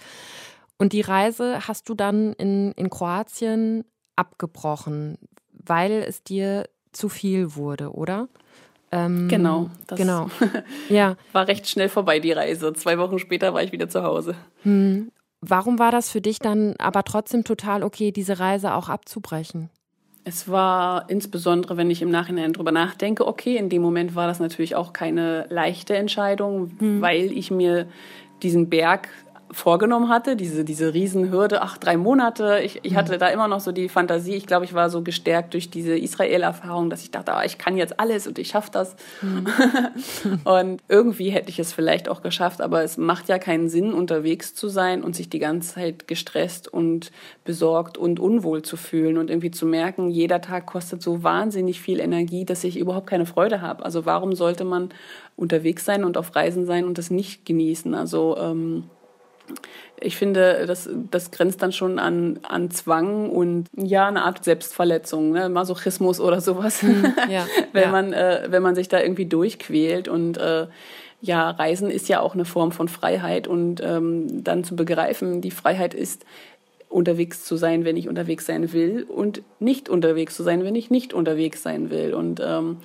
Und 0.79 0.93
die 0.93 1.01
Reise 1.01 1.67
hast 1.67 1.89
du 1.89 1.93
dann 1.93 2.33
in, 2.33 2.71
in 2.71 2.89
Kroatien 2.89 3.83
abgebrochen. 4.15 5.19
Weil 5.67 6.03
es 6.07 6.23
dir 6.23 6.67
zu 6.91 7.09
viel 7.09 7.55
wurde, 7.55 7.91
oder? 7.91 8.27
Ähm, 8.91 9.27
genau, 9.27 9.69
das 9.87 9.99
genau. 9.99 10.29
ja. 10.89 11.17
war 11.33 11.47
recht 11.47 11.67
schnell 11.67 11.89
vorbei, 11.89 12.19
die 12.19 12.31
Reise. 12.31 12.73
Zwei 12.73 12.97
Wochen 12.97 13.19
später 13.19 13.53
war 13.53 13.61
ich 13.61 13.71
wieder 13.71 13.89
zu 13.89 14.03
Hause. 14.03 14.35
Hm. 14.63 15.11
Warum 15.41 15.77
war 15.77 15.91
das 15.91 16.09
für 16.09 16.21
dich 16.21 16.39
dann 16.39 16.75
aber 16.79 17.03
trotzdem 17.03 17.43
total 17.43 17.83
okay, 17.83 18.11
diese 18.11 18.39
Reise 18.39 18.73
auch 18.73 18.89
abzubrechen? 18.89 19.69
Es 20.23 20.49
war 20.49 21.09
insbesondere, 21.09 21.77
wenn 21.77 21.89
ich 21.89 22.01
im 22.01 22.09
Nachhinein 22.09 22.53
drüber 22.53 22.71
nachdenke, 22.71 23.25
okay, 23.25 23.55
in 23.55 23.69
dem 23.69 23.81
Moment 23.81 24.15
war 24.15 24.27
das 24.27 24.39
natürlich 24.39 24.75
auch 24.75 24.93
keine 24.93 25.45
leichte 25.49 25.95
Entscheidung, 25.95 26.71
hm. 26.79 27.01
weil 27.01 27.31
ich 27.31 27.51
mir 27.51 27.87
diesen 28.41 28.69
Berg 28.69 29.09
vorgenommen 29.51 30.09
hatte, 30.09 30.35
diese, 30.35 30.65
diese 30.65 30.93
Riesenhürde, 30.93 31.61
ach, 31.61 31.77
drei 31.77 31.97
Monate. 31.97 32.59
Ich, 32.63 32.79
ich 32.83 32.95
hatte 32.95 33.13
mhm. 33.13 33.19
da 33.19 33.27
immer 33.27 33.47
noch 33.47 33.59
so 33.59 33.71
die 33.71 33.89
Fantasie, 33.89 34.35
ich 34.35 34.45
glaube, 34.45 34.65
ich 34.65 34.73
war 34.73 34.89
so 34.89 35.01
gestärkt 35.01 35.53
durch 35.53 35.69
diese 35.69 35.97
Israel-Erfahrung, 35.97 36.89
dass 36.89 37.01
ich 37.03 37.11
dachte, 37.11 37.33
ah, 37.33 37.43
ich 37.45 37.57
kann 37.57 37.77
jetzt 37.77 37.99
alles 37.99 38.27
und 38.27 38.39
ich 38.39 38.49
schaffe 38.49 38.71
das. 38.71 38.95
Mhm. 39.21 39.47
und 40.43 40.81
irgendwie 40.87 41.29
hätte 41.29 41.49
ich 41.49 41.59
es 41.59 41.73
vielleicht 41.73 42.09
auch 42.09 42.21
geschafft, 42.21 42.61
aber 42.61 42.83
es 42.83 42.97
macht 42.97 43.29
ja 43.29 43.39
keinen 43.39 43.69
Sinn, 43.69 43.93
unterwegs 43.93 44.53
zu 44.53 44.67
sein 44.67 45.03
und 45.03 45.15
sich 45.15 45.29
die 45.29 45.39
ganze 45.39 45.75
Zeit 45.75 46.07
gestresst 46.07 46.67
und 46.67 47.11
besorgt 47.43 47.97
und 47.97 48.19
unwohl 48.19 48.61
zu 48.61 48.75
fühlen 48.75 49.17
und 49.17 49.29
irgendwie 49.29 49.51
zu 49.51 49.65
merken, 49.65 50.09
jeder 50.09 50.41
Tag 50.41 50.65
kostet 50.65 51.01
so 51.01 51.23
wahnsinnig 51.23 51.81
viel 51.81 51.99
Energie, 51.99 52.45
dass 52.45 52.63
ich 52.63 52.77
überhaupt 52.77 53.07
keine 53.07 53.25
Freude 53.25 53.61
habe. 53.61 53.85
Also 53.85 54.05
warum 54.05 54.35
sollte 54.35 54.65
man 54.65 54.89
unterwegs 55.35 55.85
sein 55.85 56.03
und 56.03 56.17
auf 56.17 56.35
Reisen 56.35 56.65
sein 56.65 56.85
und 56.85 56.97
das 56.97 57.11
nicht 57.11 57.45
genießen? 57.45 57.93
Also 57.93 58.37
ähm, 58.37 58.89
ich 59.99 60.15
finde, 60.15 60.65
das, 60.67 60.89
das 61.09 61.31
grenzt 61.31 61.61
dann 61.61 61.71
schon 61.71 61.97
an, 61.97 62.39
an 62.43 62.69
Zwang 62.69 63.29
und 63.29 63.67
ja, 63.75 64.07
eine 64.07 64.23
Art 64.23 64.43
Selbstverletzung, 64.43 65.31
ne? 65.31 65.49
Masochismus 65.49 66.19
oder 66.19 66.39
sowas, 66.39 66.81
hm, 66.81 67.13
ja, 67.29 67.47
wenn, 67.73 67.83
ja. 67.83 67.91
Man, 67.91 68.13
äh, 68.13 68.47
wenn 68.49 68.61
man 68.61 68.75
sich 68.75 68.89
da 68.89 69.01
irgendwie 69.01 69.25
durchquält. 69.25 70.07
Und 70.07 70.37
äh, 70.37 70.67
ja, 71.21 71.49
Reisen 71.49 71.89
ist 71.89 72.09
ja 72.09 72.19
auch 72.19 72.35
eine 72.35 72.45
Form 72.45 72.71
von 72.71 72.87
Freiheit 72.87 73.47
und 73.47 73.81
ähm, 73.83 74.43
dann 74.43 74.63
zu 74.63 74.75
begreifen, 74.75 75.41
die 75.41 75.51
Freiheit 75.51 75.95
ist, 75.95 76.25
unterwegs 76.97 77.45
zu 77.45 77.55
sein, 77.55 77.85
wenn 77.85 77.95
ich 77.95 78.09
unterwegs 78.09 78.45
sein 78.47 78.73
will 78.73 79.03
und 79.03 79.43
nicht 79.59 79.87
unterwegs 79.87 80.35
zu 80.35 80.43
sein, 80.43 80.63
wenn 80.63 80.75
ich 80.75 80.89
nicht 80.89 81.13
unterwegs 81.13 81.61
sein 81.61 81.91
will. 81.91 82.13
Und 82.13 82.41
ähm, 82.43 82.77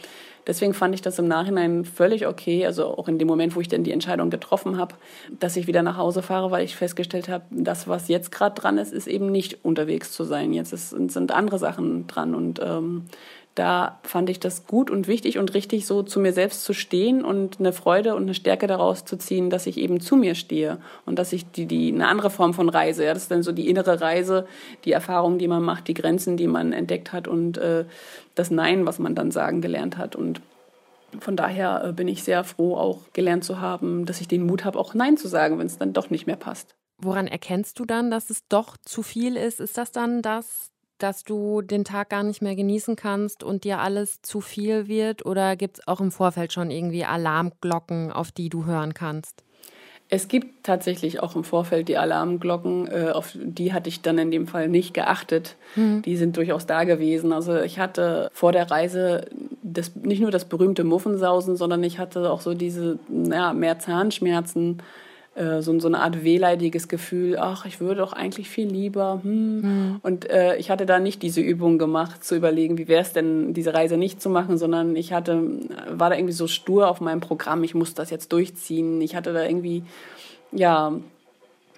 Deswegen 0.47 0.75
fand 0.75 0.95
ich 0.95 1.03
das 1.03 1.19
im 1.21 1.29
Nachhinein 1.29 1.85
völlig 1.85 2.27
okay, 2.27 2.67
also 2.67 2.87
auch 2.87 3.07
in 3.07 3.19
dem 3.19 3.29
Moment, 3.29 3.55
wo 3.55 3.61
ich 3.61 3.69
dann 3.69 3.85
die 3.85 3.93
Entscheidung 3.93 4.29
getroffen 4.29 4.77
habe, 4.77 4.97
dass 5.39 5.57
ich 5.57 5.69
wieder 5.69 5.83
nach 5.83 5.97
Hause 5.97 6.21
fahre, 6.21 6.51
weil 6.51 6.65
ich 6.65 6.75
festgestellt 6.75 7.29
habe, 7.29 7.45
das, 7.51 7.87
was 7.87 8.09
jetzt 8.09 8.33
gerade 8.33 8.61
dran 8.61 8.77
ist, 8.77 8.93
ist 8.93 9.07
eben 9.07 9.31
nicht 9.31 9.65
unterwegs 9.65 10.11
zu 10.11 10.25
sein. 10.25 10.53
Jetzt 10.53 10.73
ist, 10.73 10.91
sind 10.91 11.31
andere 11.31 11.61
Sachen 11.61 12.09
dran 12.09 12.35
und 12.35 12.61
ähm, 12.61 13.05
da 13.55 14.01
fand 14.03 14.31
ich 14.31 14.41
das 14.41 14.67
gut 14.67 14.91
und 14.91 15.09
wichtig 15.09 15.39
und 15.39 15.53
richtig, 15.53 15.87
so 15.87 16.03
zu 16.03 16.21
mir 16.21 16.33
selbst 16.33 16.65
zu 16.65 16.73
stehen 16.73 17.25
und 17.25 17.61
eine 17.61 17.73
Freude 17.73 18.15
und 18.15 18.23
eine 18.23 18.35
Stärke 18.35 18.67
daraus 18.67 19.05
zu 19.05 19.17
ziehen, 19.17 19.51
dass 19.51 19.67
ich 19.67 19.77
eben 19.77 20.01
zu 20.01 20.17
mir 20.17 20.35
stehe 20.35 20.79
und 21.05 21.19
dass 21.19 21.33
ich 21.33 21.51
die, 21.51 21.67
die 21.67 21.93
eine 21.93 22.09
andere 22.09 22.31
Form 22.31 22.55
von 22.55 22.69
Reise, 22.69 23.05
ja, 23.05 23.13
das 23.13 23.25
ist 23.25 23.31
dann 23.31 23.43
so 23.43 23.53
die 23.53 23.69
innere 23.69 24.01
Reise, 24.01 24.47
die 24.85 24.93
Erfahrungen, 24.93 25.39
die 25.39 25.49
man 25.49 25.63
macht, 25.63 25.89
die 25.89 25.95
Grenzen, 25.95 26.37
die 26.37 26.47
man 26.47 26.73
entdeckt 26.73 27.13
hat 27.13 27.29
und 27.29 27.59
äh, 27.59 27.85
das 28.35 28.51
Nein, 28.51 28.87
was 28.87 28.99
man 28.99 29.15
dann 29.15 29.31
sagen 29.31 29.61
gelernt 29.61 29.99
hat 29.99 30.17
und 30.17 30.41
von 31.21 31.37
daher 31.37 31.85
äh, 31.85 31.93
bin 31.93 32.09
ich 32.09 32.25
sehr 32.25 32.45
froh, 32.45 32.77
auch 32.77 33.01
gelernt 33.13 33.45
zu 33.45 33.61
haben, 33.61 34.07
dass 34.07 34.21
ich 34.23 34.29
den 34.29 34.47
Mut 34.47 34.65
habe, 34.65 34.79
auch 34.79 34.95
Nein 34.95 35.19
zu 35.19 35.29
sagen, 35.29 35.59
wenn 35.59 35.67
es 35.67 35.77
dann 35.77 35.93
doch 35.93 36.09
nicht 36.09 36.27
mehr 36.27 36.37
passt. 36.37 36.75
Woran 36.97 37.27
erkennst 37.27 37.79
du 37.79 37.85
dann, 37.85 38.11
dass 38.11 38.31
es 38.31 38.47
doch 38.49 38.77
zu 38.79 39.03
viel 39.03 39.37
ist? 39.37 39.61
Ist 39.61 39.77
das 39.77 39.93
dann 39.93 40.23
das, 40.23 40.72
dass 41.03 41.25
du 41.25 41.63
den 41.63 41.85
Tag 41.85 42.11
gar 42.11 42.23
nicht 42.23 42.43
mehr 42.43 42.57
genießen 42.57 42.97
kannst 42.97 43.43
und 43.43 43.65
dir 43.65 43.81
alles 43.81 44.23
zu 44.23 44.41
viel 44.41 44.89
wird? 44.89 45.27
Oder 45.27 45.57
gibt 45.57 45.79
es 45.79 45.89
auch 45.89 46.01
im 46.01 46.11
Vorfeld 46.11 46.53
schon 46.53 46.71
irgendwie 46.71 47.05
Alarmglocken, 47.05 48.13
auf 48.13 48.33
die 48.33 48.49
du 48.49 48.65
hören 48.67 48.95
kannst? 48.95 49.43
Es 50.15 50.29
gibt 50.29 50.65
tatsächlich 50.65 51.21
auch 51.21 51.37
im 51.37 51.43
Vorfeld 51.43 51.89
die 51.89 51.97
Alarmglocken, 51.97 52.87
äh, 52.87 53.11
auf 53.13 53.33
die 53.35 53.73
hatte 53.73 53.89
ich 53.89 54.03
dann 54.03 54.19
in 54.19 54.31
dem 54.31 54.47
Fall 54.47 54.69
nicht 54.69 54.93
geachtet. 54.93 55.57
Mhm. 55.75 56.03
Die 56.03 56.19
sind 56.19 56.37
durchaus 56.37 56.67
da 56.67 56.85
gewesen. 56.85 57.33
Also 57.33 57.59
ich 57.59 57.79
hatte 57.79 58.29
vor 58.35 58.53
der 58.53 58.71
Reise 58.71 59.25
das, 59.63 59.97
nicht 59.97 60.21
nur 60.21 60.31
das 60.31 60.45
berühmte 60.45 60.85
Muffensausen, 60.85 61.57
sondern 61.57 61.83
ich 61.83 61.99
hatte 61.99 62.31
auch 62.31 62.43
so 62.43 62.53
diese 62.53 62.99
ja, 63.09 63.55
mehr 63.55 63.79
Zahnschmerzen 63.79 64.83
so, 65.35 65.79
so 65.81 65.89
eine 65.89 66.01
Art 66.01 66.25
wehleidiges 66.25 66.89
Gefühl, 66.89 67.39
ach, 67.39 67.65
ich 67.65 67.81
würde 67.81 68.01
doch 68.01 68.13
eigentlich 68.13 68.51
viel 68.51 68.69
lieber. 68.69 69.21
Hm. 69.23 69.61
Mhm. 69.61 70.01
Und 70.03 70.29
äh, 70.29 70.57
ich 70.57 70.71
hatte 70.71 70.85
da 70.85 70.99
nicht 70.99 71.23
diese 71.23 71.41
Übung 71.41 71.79
gemacht, 71.79 72.23
zu 72.23 72.37
überlegen, 72.37 72.77
wie 72.77 72.89
wäre 72.89 73.01
es 73.03 73.13
denn, 73.13 73.55
diese 73.55 73.73
Reise 73.73 73.97
nicht 73.97 74.21
zu 74.21 74.29
machen, 74.29 74.59
sondern 74.59 74.95
ich 74.95 75.13
hatte, 75.13 75.43
war 75.89 76.11
da 76.11 76.17
irgendwie 76.17 76.35
so 76.35 76.47
stur 76.47 76.89
auf 76.89 77.01
meinem 77.01 77.21
Programm, 77.21 77.65
ich 77.65 77.75
muss 77.75 77.95
das 77.95 78.11
jetzt 78.11 78.33
durchziehen. 78.33 79.01
Ich 79.01 79.17
hatte 79.17 79.33
da 79.33 79.45
irgendwie, 79.45 79.85
ja, 80.53 80.93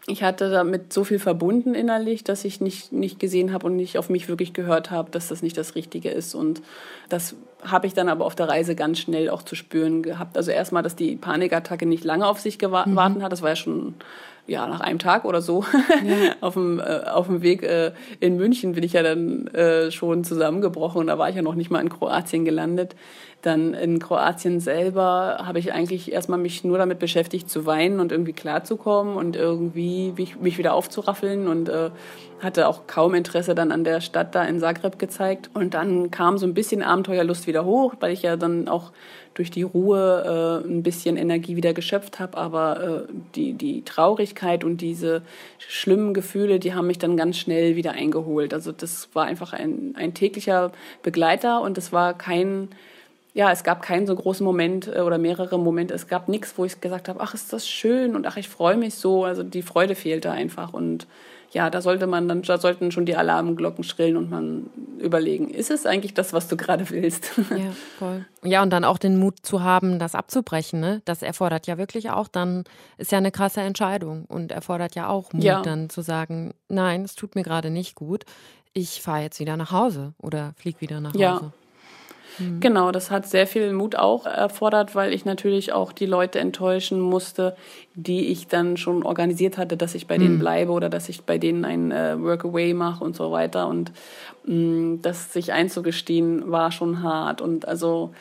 ich 0.07 0.23
hatte 0.23 0.51
damit 0.51 0.93
so 0.93 1.05
viel 1.05 1.19
verbunden 1.19 1.75
innerlich, 1.75 2.25
dass 2.25 2.45
ich 2.45 2.61
nicht, 2.61 2.93
nicht 2.93 3.19
gesehen 3.19 3.53
habe 3.53 3.67
und 3.67 3.77
nicht 3.77 3.97
auf 3.97 4.11
mich 4.11 4.29
wirklich 4.29 4.53
gehört 4.53 4.90
habe, 4.90 5.11
dass 5.11 5.29
das 5.29 5.43
nicht 5.43 5.57
das 5.57 5.77
Richtige 5.77 6.11
ist. 6.11 6.35
Und 6.35 6.61
das 7.09 7.37
habe 7.64 7.87
ich 7.87 7.94
dann 7.94 8.09
aber 8.09 8.24
auf 8.24 8.35
der 8.35 8.48
Reise 8.48 8.74
ganz 8.74 8.98
schnell 8.98 9.31
auch 9.31 9.42
zu 9.42 9.55
spüren 9.55 10.03
gehabt. 10.03 10.37
Also 10.37 10.50
erstmal, 10.50 10.83
dass 10.83 10.96
die 10.96 11.16
Panikattacke 11.16 11.87
nicht 11.87 12.05
lange 12.05 12.27
auf 12.27 12.40
sich 12.40 12.59
gewartet 12.59 12.94
mhm. 12.94 13.22
hat. 13.22 13.33
Das 13.33 13.42
war 13.42 13.50
ja 13.50 13.57
schon 13.57 13.94
ja, 14.46 14.66
nach 14.66 14.81
einem 14.81 14.98
Tag 14.98 15.24
oder 15.24 15.40
so 15.40 15.64
ja. 16.05 16.35
auf, 16.40 16.55
dem, 16.55 16.79
äh, 16.79 17.00
auf 17.11 17.27
dem 17.27 17.42
Weg 17.42 17.62
äh, 17.62 17.92
in 18.20 18.37
München 18.37 18.72
bin 18.72 18.85
ich 18.85 18.92
ja 18.92 19.03
dann 19.03 19.46
äh, 19.48 19.90
schon 19.90 20.22
zusammengebrochen 20.22 21.00
und 21.00 21.07
da 21.07 21.18
war 21.18 21.31
ich 21.31 21.37
ja 21.37 21.42
noch 21.42 21.55
nicht 21.55 21.70
mal 21.70 21.81
in 21.81 21.88
Kroatien 21.88 22.44
gelandet. 22.44 22.94
Dann 23.40 23.74
in 23.74 23.98
Kroatien 23.98 24.61
selber 24.61 25.42
habe 25.44 25.59
ich 25.59 25.72
eigentlich 25.72 26.12
erstmal 26.12 26.38
mich 26.38 26.64
nur 26.64 26.79
damit 26.79 26.98
beschäftigt 26.98 27.50
zu 27.50 27.66
weinen 27.66 28.00
und 28.00 28.11
irgendwie 28.11 28.33
klarzukommen 28.33 29.16
und 29.16 29.37
irgendwie 29.37 30.14
mich, 30.16 30.40
mich 30.40 30.57
wieder 30.57 30.72
aufzuraffeln 30.72 31.46
und 31.46 31.68
äh, 31.68 31.90
hatte 32.40 32.68
auch 32.68 32.87
kaum 32.87 33.14
Interesse 33.14 33.55
dann 33.55 33.72
an 33.72 33.85
der 33.85 34.00
Stadt 34.00 34.35
da 34.35 34.44
in 34.44 34.61
Zagreb 34.61 34.98
gezeigt. 34.98 35.50
Und 35.53 35.74
dann 35.74 36.11
kam 36.11 36.38
so 36.38 36.46
ein 36.46 36.55
bisschen 36.55 36.83
Abenteuerlust 36.83 37.46
wieder 37.46 37.54
hoch, 37.62 37.95
weil 38.01 38.12
ich 38.12 38.23
ja 38.23 38.37
dann 38.37 38.67
auch 38.67 38.90
durch 39.35 39.51
die 39.51 39.62
Ruhe 39.62 40.62
äh, 40.64 40.69
ein 40.69 40.83
bisschen 40.83 41.17
Energie 41.17 41.55
wieder 41.55 41.73
geschöpft 41.73 42.19
habe. 42.19 42.37
Aber 42.37 43.07
äh, 43.09 43.12
die, 43.35 43.53
die 43.53 43.85
Traurigkeit 43.85 44.64
und 44.64 44.81
diese 44.81 45.23
schlimmen 45.59 46.14
Gefühle, 46.14 46.59
die 46.59 46.75
haben 46.75 46.88
mich 46.88 46.99
dann 46.99 47.17
ganz 47.17 47.37
schnell 47.37 47.77
wieder 47.77 47.93
eingeholt. 47.93 48.55
Also 48.55 48.73
das 48.73 49.09
war 49.12 49.27
einfach 49.27 49.53
ein, 49.53 49.95
ein 49.97 50.14
täglicher 50.14 50.73
Begleiter 51.03 51.61
und 51.61 51.79
es 51.79 51.93
war 51.93 52.17
kein 52.17 52.71
ja, 53.35 53.51
es 53.51 53.64
gab 53.64 53.83
keinen 53.83 54.07
so 54.07 54.14
großen 54.14 54.45
Moment 54.45 54.87
äh, 54.87 55.01
oder 55.01 55.19
mehrere 55.19 55.59
Momente. 55.59 55.93
Es 55.93 56.07
gab 56.07 56.29
nichts, 56.29 56.55
wo 56.57 56.64
ich 56.64 56.81
gesagt 56.81 57.09
habe, 57.09 57.21
ach, 57.21 57.35
ist 57.35 57.53
das 57.53 57.69
schön 57.69 58.14
und 58.14 58.27
ach, 58.27 58.37
ich 58.37 58.49
freue 58.49 58.77
mich 58.77 58.95
so. 58.95 59.25
Also 59.25 59.43
die 59.43 59.62
Freude 59.62 59.97
fehlte 59.97 60.31
einfach 60.31 60.73
und 60.73 61.09
ja, 61.55 61.71
da 61.71 61.81
sollte 61.81 62.09
man 62.09 62.27
dann, 62.29 62.43
da 62.43 62.59
sollten 62.59 62.90
schon 62.90 63.07
die 63.07 63.14
Alarmglocken 63.14 63.85
schrillen 63.85 64.17
und 64.17 64.29
man 64.29 64.67
überlegen, 64.99 65.49
ist 65.51 65.71
es 65.71 65.87
eigentlich 65.87 66.12
das, 66.12 66.33
was 66.33 66.49
du 66.49 66.57
gerade 66.57 66.90
willst? 66.90 67.31
Ja, 67.51 67.71
voll. 67.99 68.27
Ja, 68.43 68.62
und 68.62 68.71
dann 68.71 68.85
auch 68.85 68.99
den 68.99 69.17
Mut 69.17 69.47
zu 69.47 69.62
haben, 69.62 70.01
das 70.01 70.17
abzubrechen, 70.17 70.81
ne? 70.81 71.01
Das 71.05 71.23
erfordert 71.23 71.69
ja 71.69 71.79
wirklich 71.79 72.11
auch 72.11 72.27
dann, 72.27 72.64
ist 72.99 73.12
ja 73.12 73.19
eine 73.19 73.31
krasse 73.31 73.61
Entscheidung 73.61 74.25
und 74.25 74.51
erfordert 74.51 74.97
ja 74.97 75.09
auch 75.09 75.33
Mut, 75.33 75.45
ja. 75.45 75.62
dann 75.62 75.88
zu 75.88 76.03
sagen, 76.03 76.55
nein, 76.69 77.03
es 77.03 77.14
tut 77.14 77.37
mir 77.37 77.45
gerade 77.45 77.71
nicht 77.71 77.95
gut. 77.95 78.25
Ich 78.73 79.01
fahre 79.01 79.23
jetzt 79.23 79.38
wieder 79.38 79.57
nach 79.57 79.71
Hause 79.71 80.14
oder 80.21 80.55
fliege 80.57 80.81
wieder 80.81 81.01
nach 81.01 81.14
Hause. 81.14 81.21
Ja. 81.21 81.53
Mhm. 82.38 82.61
Genau, 82.61 82.90
das 82.92 83.11
hat 83.11 83.27
sehr 83.27 83.47
viel 83.47 83.73
Mut 83.73 83.97
auch 83.97 84.27
erfordert, 84.27 84.94
weil 84.94 85.12
ich 85.12 85.25
natürlich 85.25 85.73
auch 85.73 85.92
die 85.92 86.07
Leute 86.07 86.40
enttäuschen 86.40 87.01
musste, 87.01 87.57
die 87.94 88.29
ich 88.29 88.49
dann 88.49 88.77
schon 88.77 89.03
organisiert 89.03 89.59
hatte, 89.59 89.77
dass 89.77 89.94
ich 89.94 90.07
bei 90.07 90.18
mhm. 90.18 90.23
denen 90.23 90.38
bleibe 90.38 90.73
oder 90.73 90.88
dass 90.88 91.09
ich 91.09 91.23
bei 91.23 91.38
denen 91.38 91.64
ein 91.64 91.92
äh, 91.92 92.20
Workaway 92.20 92.75
mache 92.75 93.05
und 93.05 93.16
so 93.16 93.31
weiter. 93.31 93.68
Und 93.68 93.92
mh, 94.44 94.55
mm, 94.55 95.03
das 95.03 95.33
sich 95.33 95.53
einzugestehen 95.53 96.51
war 96.51 96.73
schon 96.73 97.03
hart. 97.03 97.40
Und 97.40 97.68
also 97.68 98.12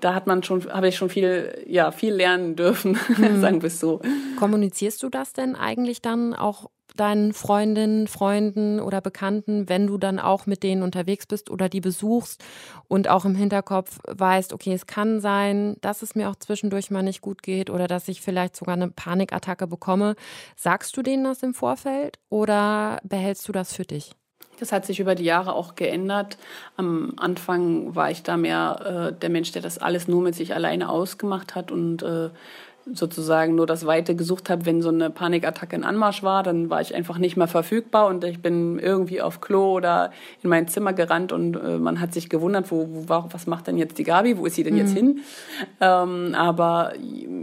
da 0.00 0.14
hat 0.14 0.26
man 0.26 0.42
schon, 0.42 0.64
habe 0.72 0.88
ich 0.88 0.96
schon 0.96 1.10
viel, 1.10 1.64
ja, 1.66 1.90
viel 1.90 2.14
lernen 2.14 2.56
dürfen, 2.56 2.92
mhm. 3.16 3.40
sagen 3.40 3.62
wir 3.62 3.68
es 3.68 3.80
so. 3.80 4.00
Kommunizierst 4.38 5.02
du 5.02 5.08
das 5.08 5.32
denn 5.32 5.56
eigentlich 5.56 6.00
dann 6.02 6.34
auch 6.34 6.70
deinen 6.96 7.32
Freundinnen, 7.32 8.06
Freunden 8.06 8.80
oder 8.80 9.00
Bekannten, 9.00 9.68
wenn 9.68 9.86
du 9.86 9.98
dann 9.98 10.18
auch 10.18 10.46
mit 10.46 10.62
denen 10.62 10.82
unterwegs 10.82 11.26
bist 11.26 11.50
oder 11.50 11.68
die 11.68 11.80
besuchst 11.80 12.42
und 12.88 13.08
auch 13.08 13.24
im 13.24 13.34
Hinterkopf 13.34 13.98
weißt, 14.08 14.52
okay, 14.52 14.72
es 14.72 14.86
kann 14.86 15.20
sein, 15.20 15.76
dass 15.80 16.02
es 16.02 16.14
mir 16.14 16.30
auch 16.30 16.36
zwischendurch 16.36 16.90
mal 16.90 17.02
nicht 17.02 17.20
gut 17.20 17.42
geht 17.42 17.70
oder 17.70 17.86
dass 17.86 18.08
ich 18.08 18.20
vielleicht 18.20 18.56
sogar 18.56 18.74
eine 18.74 18.88
Panikattacke 18.88 19.66
bekomme. 19.66 20.14
Sagst 20.56 20.96
du 20.96 21.02
denen 21.02 21.24
das 21.24 21.42
im 21.42 21.54
Vorfeld 21.54 22.18
oder 22.28 23.00
behältst 23.04 23.48
du 23.48 23.52
das 23.52 23.72
für 23.74 23.84
dich? 23.84 24.14
Das 24.62 24.70
hat 24.70 24.86
sich 24.86 25.00
über 25.00 25.16
die 25.16 25.24
Jahre 25.24 25.54
auch 25.54 25.74
geändert. 25.74 26.36
Am 26.76 27.14
Anfang 27.16 27.96
war 27.96 28.10
ich 28.10 28.22
da 28.22 28.36
mehr 28.36 29.10
äh, 29.10 29.18
der 29.18 29.28
Mensch, 29.28 29.50
der 29.50 29.60
das 29.60 29.78
alles 29.78 30.06
nur 30.06 30.22
mit 30.22 30.36
sich 30.36 30.54
alleine 30.54 30.88
ausgemacht 30.88 31.56
hat 31.56 31.72
und 31.72 32.02
äh, 32.04 32.30
sozusagen 32.92 33.54
nur 33.54 33.66
das 33.66 33.86
Weite 33.86 34.16
gesucht 34.16 34.50
habe, 34.50 34.66
wenn 34.66 34.82
so 34.82 34.88
eine 34.88 35.10
Panikattacke 35.10 35.76
in 35.76 35.84
Anmarsch 35.84 36.22
war, 36.22 36.42
dann 36.42 36.70
war 36.70 36.80
ich 36.80 36.94
einfach 36.94 37.18
nicht 37.18 37.36
mehr 37.36 37.46
verfügbar 37.46 38.08
und 38.08 38.24
ich 38.24 38.40
bin 38.40 38.78
irgendwie 38.78 39.22
auf 39.22 39.40
Klo 39.40 39.72
oder 39.72 40.10
in 40.42 40.50
mein 40.50 40.68
Zimmer 40.68 40.92
gerannt 40.92 41.32
und 41.32 41.56
äh, 41.56 41.78
man 41.78 42.00
hat 42.00 42.12
sich 42.12 42.28
gewundert, 42.28 42.70
wo, 42.70 42.88
wo, 42.90 43.24
was 43.30 43.46
macht 43.46 43.66
denn 43.68 43.78
jetzt 43.78 43.98
die 43.98 44.04
Gabi, 44.04 44.36
wo 44.38 44.46
ist 44.46 44.56
sie 44.56 44.64
denn 44.64 44.74
mhm. 44.74 44.80
jetzt 44.80 44.92
hin? 44.92 45.20
Ähm, 45.80 46.34
aber 46.34 46.92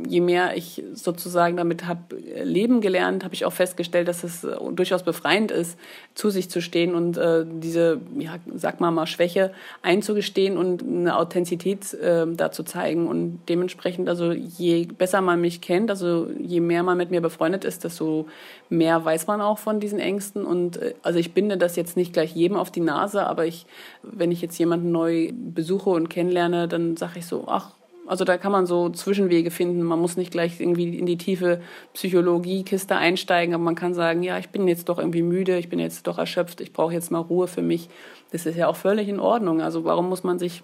je 0.09 0.21
mehr 0.21 0.57
ich 0.57 0.83
sozusagen 0.93 1.55
damit 1.57 1.85
habe 1.85 2.15
leben 2.43 2.81
gelernt, 2.81 3.23
habe 3.23 3.35
ich 3.35 3.45
auch 3.45 3.53
festgestellt, 3.53 4.07
dass 4.07 4.23
es 4.23 4.43
äh, 4.43 4.55
durchaus 4.71 5.03
befreiend 5.03 5.51
ist, 5.51 5.77
zu 6.15 6.31
sich 6.31 6.49
zu 6.49 6.61
stehen 6.61 6.95
und 6.95 7.17
äh, 7.17 7.45
diese, 7.47 8.01
ja, 8.17 8.37
sag 8.55 8.79
mal 8.79 8.91
mal, 8.91 9.05
Schwäche 9.05 9.51
einzugestehen 9.83 10.57
und 10.57 10.81
eine 10.81 11.15
Authentizität 11.15 11.93
äh, 11.93 12.25
da 12.27 12.51
zu 12.51 12.63
zeigen 12.63 13.07
und 13.07 13.41
dementsprechend, 13.47 14.09
also 14.09 14.31
je 14.31 14.85
besser 14.85 15.21
man 15.21 15.39
mich 15.39 15.61
kennt, 15.61 15.91
also 15.91 16.27
je 16.39 16.59
mehr 16.59 16.81
man 16.81 16.97
mit 16.97 17.11
mir 17.11 17.21
befreundet 17.21 17.63
ist, 17.63 17.83
desto 17.83 18.27
mehr 18.69 19.05
weiß 19.05 19.27
man 19.27 19.41
auch 19.41 19.59
von 19.59 19.79
diesen 19.79 19.99
Ängsten. 19.99 20.43
Und 20.43 20.77
äh, 20.77 20.95
also 21.03 21.19
ich 21.19 21.33
binde 21.33 21.57
das 21.57 21.75
jetzt 21.75 21.95
nicht 21.95 22.13
gleich 22.13 22.35
jedem 22.35 22.57
auf 22.57 22.71
die 22.71 22.81
Nase, 22.81 23.27
aber 23.27 23.45
ich, 23.45 23.67
wenn 24.01 24.31
ich 24.31 24.41
jetzt 24.41 24.57
jemanden 24.57 24.91
neu 24.91 25.31
besuche 25.33 25.91
und 25.91 26.09
kennenlerne, 26.09 26.67
dann 26.67 26.97
sage 26.97 27.19
ich 27.19 27.27
so, 27.27 27.45
ach, 27.47 27.71
also 28.09 28.25
da 28.25 28.37
kann 28.37 28.51
man 28.51 28.65
so 28.65 28.89
Zwischenwege 28.89 29.51
finden. 29.51 29.83
Man 29.83 29.99
muss 29.99 30.17
nicht 30.17 30.31
gleich 30.31 30.59
irgendwie 30.59 30.97
in 30.97 31.05
die 31.05 31.17
tiefe 31.17 31.61
Psychologiekiste 31.93 32.95
einsteigen, 32.95 33.53
aber 33.53 33.63
man 33.63 33.75
kann 33.75 33.93
sagen, 33.93 34.23
ja, 34.23 34.39
ich 34.39 34.49
bin 34.49 34.67
jetzt 34.67 34.89
doch 34.89 34.97
irgendwie 34.97 35.21
müde, 35.21 35.59
ich 35.59 35.69
bin 35.69 35.77
jetzt 35.77 36.07
doch 36.07 36.17
erschöpft, 36.17 36.59
ich 36.59 36.73
brauche 36.73 36.93
jetzt 36.93 37.11
mal 37.11 37.19
Ruhe 37.19 37.47
für 37.47 37.61
mich. 37.61 37.87
Das 38.31 38.47
ist 38.47 38.57
ja 38.57 38.67
auch 38.67 38.75
völlig 38.75 39.07
in 39.07 39.19
Ordnung. 39.19 39.61
Also 39.61 39.85
warum 39.85 40.09
muss 40.09 40.23
man 40.23 40.39
sich 40.39 40.63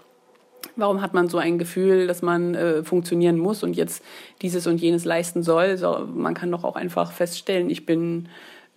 Warum 0.77 1.01
hat 1.01 1.13
man 1.13 1.29
so 1.29 1.37
ein 1.37 1.59
Gefühl, 1.59 2.07
dass 2.07 2.23
man 2.23 2.55
äh, 2.55 2.83
funktionieren 2.83 3.37
muss 3.37 3.61
und 3.61 3.75
jetzt 3.75 4.03
dieses 4.41 4.65
und 4.65 4.81
jenes 4.81 5.05
leisten 5.05 5.43
soll? 5.43 5.77
So, 5.77 6.07
man 6.11 6.33
kann 6.33 6.51
doch 6.51 6.63
auch 6.63 6.75
einfach 6.75 7.11
feststellen, 7.11 7.69
ich 7.69 7.85
bin 7.85 8.27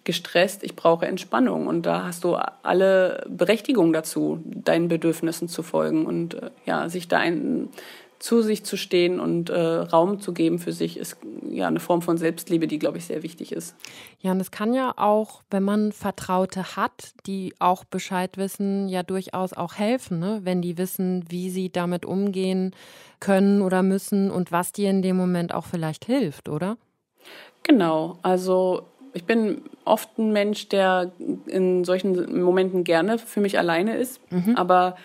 gestresst, 0.08 0.64
ich 0.64 0.74
brauche 0.74 1.06
Entspannung. 1.06 1.66
Und 1.66 1.84
da 1.84 2.04
hast 2.04 2.24
du 2.24 2.36
alle 2.62 3.26
Berechtigung 3.28 3.92
dazu, 3.92 4.40
deinen 4.44 4.88
Bedürfnissen 4.88 5.48
zu 5.48 5.62
folgen 5.62 6.06
und 6.06 6.34
äh, 6.34 6.50
ja, 6.64 6.88
sich 6.88 7.08
da 7.08 7.18
ein, 7.18 7.68
zu 8.18 8.42
sich 8.42 8.64
zu 8.64 8.76
stehen 8.76 9.20
und 9.20 9.48
äh, 9.50 9.58
Raum 9.58 10.20
zu 10.20 10.32
geben 10.32 10.58
für 10.58 10.72
sich, 10.72 10.96
ist 10.96 11.18
ja 11.50 11.68
eine 11.68 11.80
Form 11.80 12.02
von 12.02 12.18
Selbstliebe, 12.18 12.66
die, 12.66 12.78
glaube 12.78 12.98
ich, 12.98 13.06
sehr 13.06 13.22
wichtig 13.22 13.52
ist. 13.52 13.76
Ja, 14.20 14.32
und 14.32 14.40
es 14.40 14.50
kann 14.50 14.74
ja 14.74 14.92
auch, 14.96 15.42
wenn 15.50 15.62
man 15.62 15.92
Vertraute 15.92 16.76
hat, 16.76 17.12
die 17.26 17.54
auch 17.60 17.84
Bescheid 17.84 18.36
wissen, 18.36 18.88
ja 18.88 19.02
durchaus 19.02 19.52
auch 19.52 19.74
helfen, 19.74 20.18
ne? 20.18 20.40
wenn 20.42 20.62
die 20.62 20.78
wissen, 20.78 21.24
wie 21.28 21.50
sie 21.50 21.70
damit 21.70 22.04
umgehen 22.04 22.74
können 23.20 23.62
oder 23.62 23.82
müssen 23.82 24.30
und 24.30 24.50
was 24.50 24.72
dir 24.72 24.90
in 24.90 25.02
dem 25.02 25.16
Moment 25.16 25.54
auch 25.54 25.64
vielleicht 25.64 26.04
hilft, 26.04 26.48
oder? 26.48 26.76
Genau, 27.62 28.18
also 28.22 28.86
ich 29.14 29.24
bin 29.24 29.62
oft 29.84 30.18
ein 30.18 30.32
Mensch, 30.32 30.68
der 30.68 31.12
in 31.46 31.84
solchen 31.84 32.40
Momenten 32.40 32.84
gerne 32.84 33.18
für 33.18 33.40
mich 33.40 33.58
alleine 33.58 33.96
ist, 33.96 34.20
mhm. 34.30 34.54
aber 34.56 34.96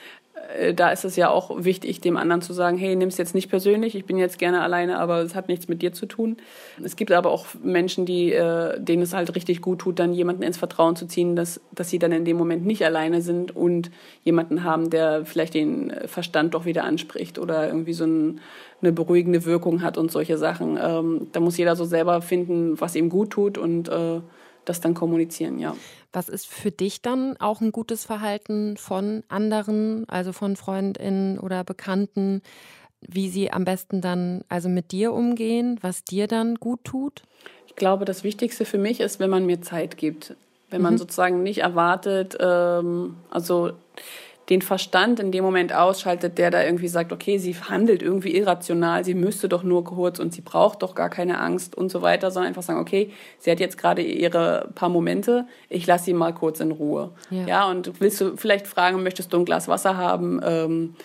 da 0.76 0.92
ist 0.92 1.06
es 1.06 1.16
ja 1.16 1.30
auch 1.30 1.64
wichtig, 1.64 2.02
dem 2.02 2.18
anderen 2.18 2.42
zu 2.42 2.54
sagen, 2.54 2.78
hey, 2.78 2.96
nimm 2.96 3.10
es 3.10 3.18
jetzt 3.18 3.34
nicht 3.34 3.50
persönlich, 3.50 3.96
ich 3.96 4.06
bin 4.06 4.18
jetzt 4.18 4.38
gerne 4.38 4.62
alleine, 4.62 5.00
aber 5.00 5.20
es 5.20 5.36
hat 5.36 5.48
nichts 5.48 5.68
mit 5.68 5.82
dir 5.82 5.94
zu 5.94 6.06
tun. 6.06 6.38
Es 6.84 6.96
gibt 6.96 7.12
aber 7.12 7.32
auch 7.32 7.48
Menschen, 7.64 8.06
die, 8.06 8.32
äh, 8.32 8.80
denen 8.80 9.04
es 9.04 9.14
halt 9.14 9.36
richtig 9.36 9.62
gut 9.62 9.80
tut, 9.80 10.00
dann 10.00 10.14
jemanden 10.14 10.44
ins 10.44 10.58
Vertrauen 10.58 10.96
zu 10.96 11.08
ziehen, 11.08 11.36
dass, 11.36 11.62
dass 11.72 11.90
sie 11.90 12.00
dann 12.00 12.12
in 12.12 12.26
dem 12.26 12.38
Moment 12.38 12.66
nicht 12.66 12.84
alleine 12.86 13.22
sind 13.22 13.56
und 13.56 13.90
jemanden 14.24 14.64
haben, 14.64 14.90
der 14.90 15.26
vielleicht 15.26 15.54
den 15.54 15.94
Verstand 16.06 16.54
doch 16.54 16.66
wieder 16.66 16.84
anspricht 16.84 17.40
oder 17.40 17.68
irgendwie 17.68 17.94
so 17.94 18.06
ein, 18.06 18.42
eine 18.82 18.92
beruhigende 18.92 19.46
Wirkung 19.46 19.82
hat 19.82 19.98
und 19.98 20.12
solche 20.12 20.38
Sachen. 20.38 20.78
Ähm, 20.82 21.28
da 21.32 21.40
muss 21.40 21.58
jeder 21.58 21.76
so 21.76 21.86
selber 21.86 22.22
finden, 22.22 22.80
was 22.80 22.96
ihm 22.96 23.10
gut 23.10 23.32
tut 23.32 23.58
und 23.58 23.90
äh, 23.90 24.20
das 24.66 24.82
dann 24.82 24.94
kommunizieren, 24.94 25.60
ja. 25.60 25.76
Was 26.14 26.30
ist 26.30 26.48
für 26.48 26.72
dich 26.72 27.02
dann 27.02 27.38
auch 27.38 27.60
ein 27.60 27.72
gutes 27.72 28.06
Verhalten 28.06 28.78
von 28.78 29.24
anderen, 29.28 30.08
also 30.08 30.32
von 30.32 30.56
Freundinnen 30.56 31.40
oder 31.40 31.64
Bekannten, 31.64 32.42
wie 33.02 33.30
sie 33.30 33.52
am 33.52 33.66
besten 33.66 34.00
dann 34.00 34.44
also 34.48 34.70
mit 34.70 34.92
dir 34.92 35.12
umgehen, 35.12 35.80
was 35.82 36.04
dir 36.04 36.28
dann 36.28 36.56
gut 36.56 36.84
tut? 36.84 37.24
Ich 37.68 37.76
glaube, 37.76 38.06
das 38.06 38.24
Wichtigste 38.24 38.66
für 38.66 38.78
mich 38.78 39.00
ist, 39.00 39.20
wenn 39.20 39.32
man 39.32 39.46
mir 39.46 39.62
Zeit 39.62 39.98
gibt. 39.98 40.36
Wenn 40.70 40.82
man 40.82 40.94
mhm. 40.94 41.00
sozusagen 41.00 41.44
nicht 41.44 41.60
erwartet, 41.60 42.38
ähm, 42.40 43.16
also 43.30 43.74
den 44.50 44.62
Verstand 44.62 45.20
in 45.20 45.32
dem 45.32 45.44
Moment 45.44 45.74
ausschaltet, 45.74 46.38
der 46.38 46.52
da 46.52 46.64
irgendwie 46.64 46.88
sagt, 46.88 47.12
okay, 47.12 47.38
sie 47.38 47.56
handelt 47.56 48.02
irgendwie 48.02 48.36
irrational, 48.36 49.06
sie 49.06 49.14
müsste 49.14 49.48
doch 49.48 49.64
nur 49.64 49.84
kurz 49.86 50.20
und 50.20 50.34
sie 50.34 50.42
braucht 50.42 50.84
doch 50.84 50.96
gar 50.96 51.10
keine 51.10 51.40
Angst 51.40 51.76
und 51.76 51.90
so 51.90 52.02
weiter, 52.02 52.30
sondern 52.30 52.50
einfach 52.50 52.64
sagen, 52.64 52.80
okay, 52.80 53.12
sie 53.40 53.52
hat 53.52 53.60
jetzt 53.60 53.78
gerade 53.78 54.02
ihre 54.02 54.70
paar 54.76 54.90
Momente, 54.90 55.48
ich 55.70 55.88
lasse 55.88 56.06
sie 56.06 56.14
mal 56.14 56.34
kurz 56.34 56.60
in 56.60 56.72
Ruhe. 56.72 57.12
Ja. 57.30 57.46
ja, 57.46 57.70
und 57.70 58.02
willst 58.02 58.20
du 58.20 58.36
vielleicht 58.36 58.68
fragen, 58.68 59.02
möchtest 59.02 59.32
du 59.32 59.38
ein 59.38 59.46
Glas 59.46 59.68
Wasser 59.68 59.96
haben? 59.96 60.42
Ähm, 60.44 60.96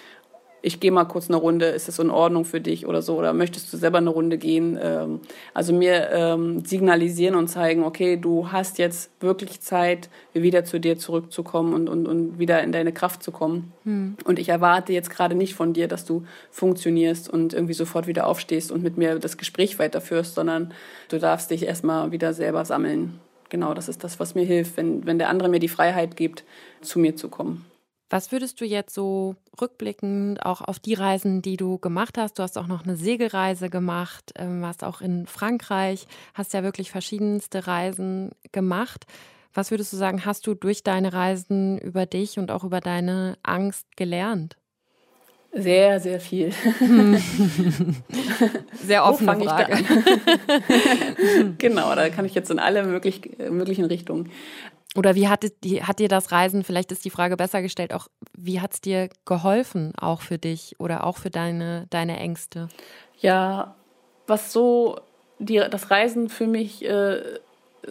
ich 0.60 0.80
gehe 0.80 0.90
mal 0.90 1.04
kurz 1.04 1.28
eine 1.28 1.36
Runde, 1.36 1.66
ist 1.66 1.88
das 1.88 1.98
in 1.98 2.10
Ordnung 2.10 2.44
für 2.44 2.60
dich 2.60 2.86
oder 2.86 3.02
so? 3.02 3.16
Oder 3.16 3.32
möchtest 3.32 3.72
du 3.72 3.76
selber 3.76 3.98
eine 3.98 4.10
Runde 4.10 4.38
gehen? 4.38 4.78
Ähm, 4.80 5.20
also 5.54 5.72
mir 5.72 6.10
ähm, 6.12 6.64
signalisieren 6.64 7.34
und 7.34 7.48
zeigen, 7.48 7.84
okay, 7.84 8.16
du 8.16 8.50
hast 8.50 8.78
jetzt 8.78 9.10
wirklich 9.20 9.60
Zeit, 9.60 10.08
wieder 10.34 10.64
zu 10.64 10.80
dir 10.80 10.98
zurückzukommen 10.98 11.74
und, 11.74 11.88
und, 11.88 12.06
und 12.06 12.38
wieder 12.38 12.62
in 12.62 12.72
deine 12.72 12.92
Kraft 12.92 13.22
zu 13.22 13.30
kommen. 13.30 13.72
Hm. 13.84 14.16
Und 14.24 14.38
ich 14.38 14.48
erwarte 14.48 14.92
jetzt 14.92 15.10
gerade 15.10 15.34
nicht 15.34 15.54
von 15.54 15.72
dir, 15.72 15.88
dass 15.88 16.04
du 16.04 16.24
funktionierst 16.50 17.28
und 17.28 17.54
irgendwie 17.54 17.74
sofort 17.74 18.06
wieder 18.06 18.26
aufstehst 18.26 18.72
und 18.72 18.82
mit 18.82 18.96
mir 18.96 19.18
das 19.18 19.36
Gespräch 19.36 19.78
weiterführst, 19.78 20.34
sondern 20.34 20.72
du 21.08 21.18
darfst 21.18 21.50
dich 21.50 21.64
erstmal 21.64 22.10
wieder 22.12 22.32
selber 22.34 22.64
sammeln. 22.64 23.20
Genau, 23.48 23.74
das 23.74 23.88
ist 23.88 24.04
das, 24.04 24.20
was 24.20 24.34
mir 24.34 24.44
hilft, 24.44 24.76
wenn, 24.76 25.06
wenn 25.06 25.18
der 25.18 25.30
andere 25.30 25.48
mir 25.48 25.60
die 25.60 25.68
Freiheit 25.68 26.16
gibt, 26.16 26.44
zu 26.82 26.98
mir 26.98 27.16
zu 27.16 27.28
kommen. 27.28 27.64
Was 28.10 28.32
würdest 28.32 28.60
du 28.60 28.64
jetzt 28.64 28.94
so 28.94 29.36
rückblickend 29.60 30.44
auch 30.44 30.62
auf 30.62 30.78
die 30.78 30.94
Reisen, 30.94 31.42
die 31.42 31.58
du 31.58 31.78
gemacht 31.78 32.16
hast? 32.16 32.38
Du 32.38 32.42
hast 32.42 32.56
auch 32.56 32.66
noch 32.66 32.84
eine 32.84 32.96
Segelreise 32.96 33.68
gemacht, 33.68 34.32
ähm, 34.36 34.62
warst 34.62 34.82
auch 34.82 35.02
in 35.02 35.26
Frankreich, 35.26 36.06
hast 36.32 36.54
ja 36.54 36.62
wirklich 36.62 36.90
verschiedenste 36.90 37.66
Reisen 37.66 38.30
gemacht. 38.52 39.04
Was 39.52 39.70
würdest 39.70 39.92
du 39.92 39.98
sagen, 39.98 40.24
hast 40.24 40.46
du 40.46 40.54
durch 40.54 40.82
deine 40.82 41.12
Reisen 41.12 41.78
über 41.78 42.06
dich 42.06 42.38
und 42.38 42.50
auch 42.50 42.64
über 42.64 42.80
deine 42.80 43.36
Angst 43.42 43.86
gelernt? 43.96 44.56
Sehr, 45.52 45.98
sehr 45.98 46.20
viel. 46.20 46.52
sehr 48.84 49.04
offene 49.04 49.40
Frage. 49.44 49.78
genau, 51.58 51.94
da 51.94 52.10
kann 52.10 52.26
ich 52.26 52.34
jetzt 52.34 52.50
in 52.50 52.58
alle 52.58 52.84
möglich, 52.84 53.38
möglichen 53.50 53.86
Richtungen. 53.86 54.30
Oder 54.98 55.14
wie 55.14 55.28
hat, 55.28 55.46
die, 55.62 55.84
hat 55.84 56.00
dir 56.00 56.08
das 56.08 56.32
Reisen, 56.32 56.64
vielleicht 56.64 56.90
ist 56.90 57.04
die 57.04 57.10
Frage 57.10 57.36
besser 57.36 57.62
gestellt, 57.62 57.94
auch 57.94 58.08
wie 58.36 58.60
hat 58.60 58.72
es 58.74 58.80
dir 58.80 59.08
geholfen, 59.26 59.92
auch 59.96 60.22
für 60.22 60.38
dich 60.38 60.74
oder 60.80 61.04
auch 61.04 61.18
für 61.18 61.30
deine, 61.30 61.86
deine 61.90 62.18
Ängste? 62.18 62.68
Ja, 63.20 63.76
was 64.26 64.52
so 64.52 64.98
die, 65.38 65.62
das 65.70 65.92
Reisen 65.92 66.28
für 66.28 66.48
mich 66.48 66.84
äh, 66.84 67.22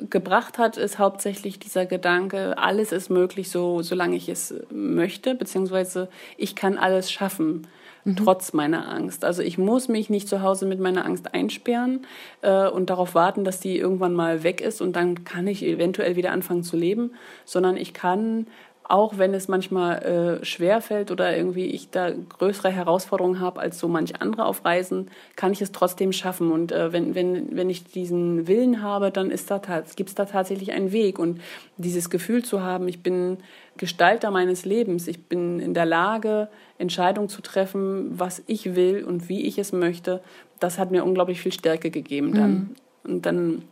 gebracht 0.10 0.58
hat, 0.58 0.76
ist 0.76 1.00
hauptsächlich 1.00 1.60
dieser 1.60 1.86
Gedanke, 1.86 2.58
alles 2.58 2.92
ist 2.92 3.10
möglich, 3.10 3.50
so, 3.50 3.82
solange 3.82 4.18
ich 4.18 4.28
es 4.28 4.54
möchte, 4.70 5.34
beziehungsweise 5.34 6.10
ich 6.36 6.58
kann 6.58 6.78
alles 6.78 7.10
schaffen 7.10 7.68
mhm. 8.08 8.16
trotz 8.16 8.54
meiner 8.54 8.90
Angst. 8.90 9.24
Also 9.24 9.42
ich 9.42 9.58
muss 9.58 9.88
mich 9.88 10.10
nicht 10.10 10.28
zu 10.28 10.42
Hause 10.42 10.66
mit 10.66 10.80
meiner 10.80 11.06
Angst 11.06 11.34
einsperren 11.34 12.06
äh, 12.42 12.68
und 12.68 12.90
darauf 12.90 13.14
warten, 13.14 13.44
dass 13.44 13.60
die 13.60 13.78
irgendwann 13.78 14.14
mal 14.14 14.44
weg 14.44 14.62
ist 14.62 14.82
und 14.82 14.96
dann 14.96 15.24
kann 15.24 15.48
ich 15.48 15.64
eventuell 15.64 16.16
wieder 16.16 16.32
anfangen 16.32 16.64
zu 16.64 16.78
leben, 16.78 17.12
sondern 17.46 17.78
ich 17.78 17.94
kann 17.94 18.48
auch 18.90 19.18
wenn 19.18 19.34
es 19.34 19.50
manchmal 19.50 20.40
äh, 20.42 20.46
schwer 20.46 20.80
fällt 20.80 21.12
oder 21.12 21.36
irgendwie 21.36 21.66
ich 21.66 21.90
da 21.90 22.10
größere 22.12 22.70
Herausforderungen 22.70 23.42
habe 23.42 23.60
als 23.60 23.80
so 23.80 23.90
manch 23.90 24.22
andere 24.22 24.46
auf 24.46 24.64
Reisen, 24.64 25.12
kann 25.36 25.52
ich 25.52 25.62
es 25.62 25.74
trotzdem 25.74 26.14
schaffen. 26.14 26.52
Und 26.52 26.72
äh, 26.72 26.94
wenn, 26.94 27.14
wenn, 27.14 27.56
wenn 27.56 27.70
ich 27.70 27.84
diesen 27.84 28.48
Willen 28.48 28.82
habe, 28.82 29.12
dann 29.12 29.30
ist 29.30 29.52
da 29.52 29.60
gibt 29.96 30.10
es 30.10 30.16
da 30.16 30.24
tatsächlich 30.24 30.72
einen 30.72 30.94
Weg. 30.94 31.20
Und 31.20 31.42
dieses 31.76 32.10
Gefühl 32.10 32.46
zu 32.46 32.64
haben, 32.64 32.88
ich 32.88 33.04
bin 33.04 33.40
Gestalter 33.76 34.32
meines 34.32 34.64
Lebens, 34.64 35.08
ich 35.08 35.26
bin 35.26 35.60
in 35.60 35.74
der 35.74 35.86
Lage, 35.86 36.48
Entscheidungen 36.78 37.28
zu 37.28 37.42
treffen, 37.42 38.18
was 38.18 38.42
ich 38.48 38.76
will 38.76 39.04
und 39.04 39.28
wie 39.28 39.46
ich 39.48 39.58
es 39.58 39.74
möchte, 39.74 40.22
das 40.60 40.80
hat 40.80 40.92
mir 40.92 41.04
unglaublich 41.04 41.42
viel 41.42 41.52
Stärke 41.52 41.92
gegeben 41.92 42.34
dann. 42.34 42.52
Mhm. 42.52 42.76
Und 43.04 43.26
dann 43.26 43.64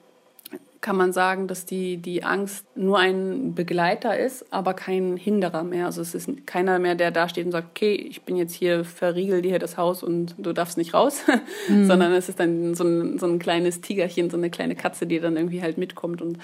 kann 0.85 0.97
man 0.97 1.13
sagen, 1.13 1.47
dass 1.47 1.65
die, 1.65 1.97
die 1.97 2.23
Angst 2.23 2.63
nur 2.75 2.99
ein 2.99 3.55
Begleiter 3.55 4.19
ist, 4.19 4.45
aber 4.53 4.75
kein 4.75 5.17
Hinderer 5.17 5.63
mehr. 5.63 5.87
Also 5.87 5.99
es 5.99 6.13
ist 6.13 6.45
keiner 6.45 6.77
mehr, 6.77 6.93
der 6.93 7.09
da 7.09 7.27
steht 7.27 7.47
und 7.47 7.53
sagt, 7.53 7.69
okay, 7.71 7.95
ich 7.95 8.21
bin 8.21 8.35
jetzt 8.35 8.53
hier, 8.53 8.85
verriegel 8.85 9.41
dir 9.41 9.57
das 9.57 9.77
Haus 9.77 10.03
und 10.03 10.35
du 10.37 10.53
darfst 10.53 10.77
nicht 10.77 10.93
raus, 10.93 11.23
mhm. 11.69 11.87
sondern 11.87 12.13
es 12.13 12.29
ist 12.29 12.39
dann 12.39 12.75
so 12.75 12.83
ein, 12.83 13.17
so 13.17 13.25
ein 13.25 13.39
kleines 13.39 13.81
Tigerchen, 13.81 14.29
so 14.29 14.37
eine 14.37 14.51
kleine 14.51 14.75
Katze, 14.75 15.07
die 15.07 15.19
dann 15.19 15.37
irgendwie 15.37 15.63
halt 15.63 15.79
mitkommt 15.79 16.21
und 16.21 16.37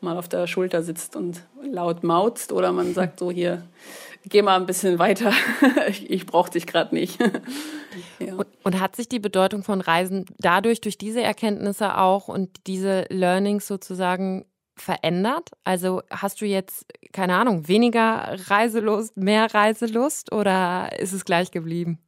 mal 0.00 0.18
auf 0.18 0.28
der 0.28 0.48
Schulter 0.48 0.82
sitzt 0.82 1.14
und 1.14 1.44
laut 1.62 2.02
mauzt 2.02 2.50
oder 2.50 2.72
man 2.72 2.94
sagt 2.94 3.20
so 3.20 3.30
hier, 3.30 3.62
geh 4.28 4.42
mal 4.42 4.56
ein 4.56 4.66
bisschen 4.66 4.98
weiter, 4.98 5.32
ich, 5.88 6.10
ich 6.10 6.26
brauche 6.26 6.50
dich 6.50 6.66
gerade 6.66 6.96
nicht. 6.96 7.20
ja. 8.18 8.34
und, 8.34 8.46
und 8.62 8.80
hat 8.80 8.96
sich 8.96 9.08
die 9.08 9.18
Bedeutung 9.18 9.62
von 9.62 9.80
Reisen 9.80 10.26
dadurch, 10.38 10.80
durch 10.80 10.98
diese 10.98 11.22
Erkenntnisse 11.22 11.98
auch 11.98 12.28
und 12.28 12.66
diese 12.66 13.06
Learnings 13.08 13.66
sozusagen 13.66 14.44
verändert? 14.76 15.50
Also 15.64 16.02
hast 16.10 16.40
du 16.40 16.46
jetzt, 16.46 16.86
keine 17.12 17.36
Ahnung, 17.36 17.68
weniger 17.68 18.36
Reiselust, 18.48 19.16
mehr 19.16 19.52
Reiselust 19.54 20.32
oder 20.32 20.90
ist 20.98 21.12
es 21.12 21.24
gleich 21.24 21.50
geblieben? 21.50 21.98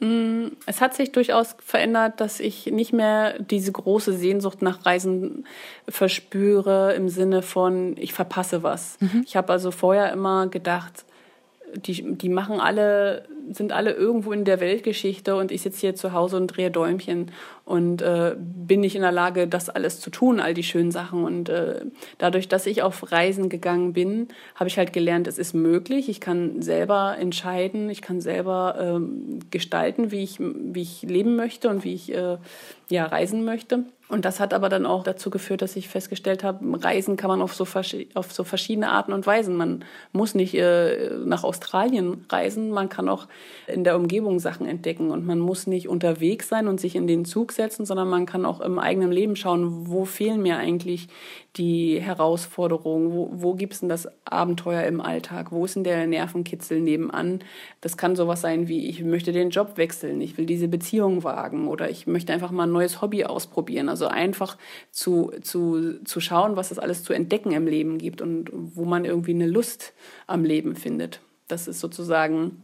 Mm, 0.00 0.48
es 0.66 0.80
hat 0.80 0.94
sich 0.94 1.10
durchaus 1.10 1.56
verändert, 1.58 2.20
dass 2.20 2.38
ich 2.38 2.66
nicht 2.66 2.92
mehr 2.92 3.38
diese 3.40 3.72
große 3.72 4.12
Sehnsucht 4.12 4.62
nach 4.62 4.86
Reisen 4.86 5.44
verspüre 5.88 6.94
im 6.94 7.08
Sinne 7.08 7.42
von, 7.42 7.96
ich 7.96 8.12
verpasse 8.12 8.62
was. 8.62 8.96
Mhm. 9.00 9.24
Ich 9.26 9.36
habe 9.36 9.52
also 9.52 9.70
vorher 9.70 10.12
immer 10.12 10.46
gedacht, 10.46 11.04
die, 11.74 12.16
die 12.16 12.28
machen 12.28 12.60
alle, 12.60 13.28
sind 13.52 13.72
alle 13.72 13.92
irgendwo 13.92 14.32
in 14.32 14.44
der 14.44 14.60
Weltgeschichte 14.60 15.36
und 15.36 15.52
ich 15.52 15.62
sitze 15.62 15.80
hier 15.80 15.94
zu 15.94 16.12
Hause 16.12 16.36
und 16.36 16.48
drehe 16.48 16.70
Däumchen 16.70 17.30
und 17.64 18.00
äh, 18.00 18.34
bin 18.38 18.80
nicht 18.80 18.96
in 18.96 19.02
der 19.02 19.12
Lage, 19.12 19.46
das 19.46 19.68
alles 19.68 20.00
zu 20.00 20.10
tun, 20.10 20.40
all 20.40 20.54
die 20.54 20.62
schönen 20.62 20.90
Sachen. 20.90 21.24
Und 21.24 21.50
äh, 21.50 21.82
dadurch, 22.16 22.48
dass 22.48 22.66
ich 22.66 22.82
auf 22.82 23.12
Reisen 23.12 23.50
gegangen 23.50 23.92
bin, 23.92 24.28
habe 24.54 24.68
ich 24.68 24.78
halt 24.78 24.92
gelernt, 24.92 25.26
es 25.26 25.38
ist 25.38 25.52
möglich. 25.52 26.08
Ich 26.08 26.20
kann 26.20 26.62
selber 26.62 27.16
entscheiden, 27.18 27.90
ich 27.90 28.00
kann 28.00 28.20
selber 28.20 28.76
ähm, 28.80 29.40
gestalten, 29.50 30.10
wie 30.10 30.22
ich, 30.22 30.38
wie 30.40 30.82
ich 30.82 31.02
leben 31.02 31.36
möchte 31.36 31.68
und 31.68 31.84
wie 31.84 31.94
ich 31.94 32.14
äh, 32.14 32.38
ja, 32.88 33.04
reisen 33.04 33.44
möchte. 33.44 33.84
Und 34.08 34.24
das 34.24 34.40
hat 34.40 34.54
aber 34.54 34.70
dann 34.70 34.86
auch 34.86 35.02
dazu 35.02 35.28
geführt, 35.28 35.60
dass 35.60 35.76
ich 35.76 35.88
festgestellt 35.88 36.42
habe, 36.42 36.82
Reisen 36.82 37.18
kann 37.18 37.28
man 37.28 37.42
auf 37.42 37.54
so, 37.54 37.66
auf 38.14 38.32
so 38.32 38.44
verschiedene 38.44 38.90
Arten 38.90 39.12
und 39.12 39.26
Weisen. 39.26 39.54
Man 39.54 39.84
muss 40.12 40.34
nicht 40.34 40.54
äh, 40.54 41.10
nach 41.26 41.44
Australien 41.44 42.24
reisen, 42.30 42.70
man 42.70 42.88
kann 42.88 43.10
auch 43.10 43.28
in 43.66 43.84
der 43.84 43.96
Umgebung 43.96 44.38
Sachen 44.38 44.66
entdecken 44.66 45.10
und 45.10 45.26
man 45.26 45.38
muss 45.38 45.66
nicht 45.66 45.88
unterwegs 45.88 46.48
sein 46.48 46.68
und 46.68 46.80
sich 46.80 46.96
in 46.96 47.06
den 47.06 47.24
Zug 47.24 47.52
setzen, 47.52 47.84
sondern 47.86 48.08
man 48.08 48.26
kann 48.26 48.44
auch 48.44 48.60
im 48.60 48.78
eigenen 48.78 49.12
Leben 49.12 49.36
schauen, 49.36 49.88
wo 49.88 50.04
fehlen 50.04 50.42
mir 50.42 50.56
eigentlich 50.56 51.08
die 51.56 52.00
Herausforderungen, 52.00 53.12
wo, 53.12 53.30
wo 53.32 53.54
gibt 53.54 53.74
es 53.74 53.80
denn 53.80 53.88
das 53.88 54.08
Abenteuer 54.24 54.84
im 54.84 55.00
Alltag, 55.00 55.50
wo 55.50 55.64
ist 55.64 55.76
denn 55.76 55.84
der 55.84 56.06
Nervenkitzel 56.06 56.80
nebenan. 56.80 57.40
Das 57.80 57.96
kann 57.96 58.16
sowas 58.16 58.40
sein 58.40 58.68
wie, 58.68 58.88
ich 58.88 59.02
möchte 59.02 59.32
den 59.32 59.50
Job 59.50 59.76
wechseln, 59.76 60.20
ich 60.20 60.38
will 60.38 60.46
diese 60.46 60.68
Beziehung 60.68 61.24
wagen 61.24 61.66
oder 61.66 61.90
ich 61.90 62.06
möchte 62.06 62.32
einfach 62.32 62.52
mal 62.52 62.64
ein 62.64 62.72
neues 62.72 63.02
Hobby 63.02 63.24
ausprobieren. 63.24 63.88
Also 63.88 64.06
einfach 64.06 64.56
zu, 64.90 65.32
zu, 65.42 66.02
zu 66.04 66.20
schauen, 66.20 66.56
was 66.56 66.70
es 66.70 66.78
alles 66.78 67.02
zu 67.02 67.12
entdecken 67.12 67.52
im 67.52 67.66
Leben 67.66 67.98
gibt 67.98 68.22
und 68.22 68.50
wo 68.52 68.84
man 68.84 69.04
irgendwie 69.04 69.34
eine 69.34 69.46
Lust 69.46 69.94
am 70.26 70.44
Leben 70.44 70.76
findet. 70.76 71.20
Das 71.48 71.66
ist 71.66 71.80
sozusagen 71.80 72.62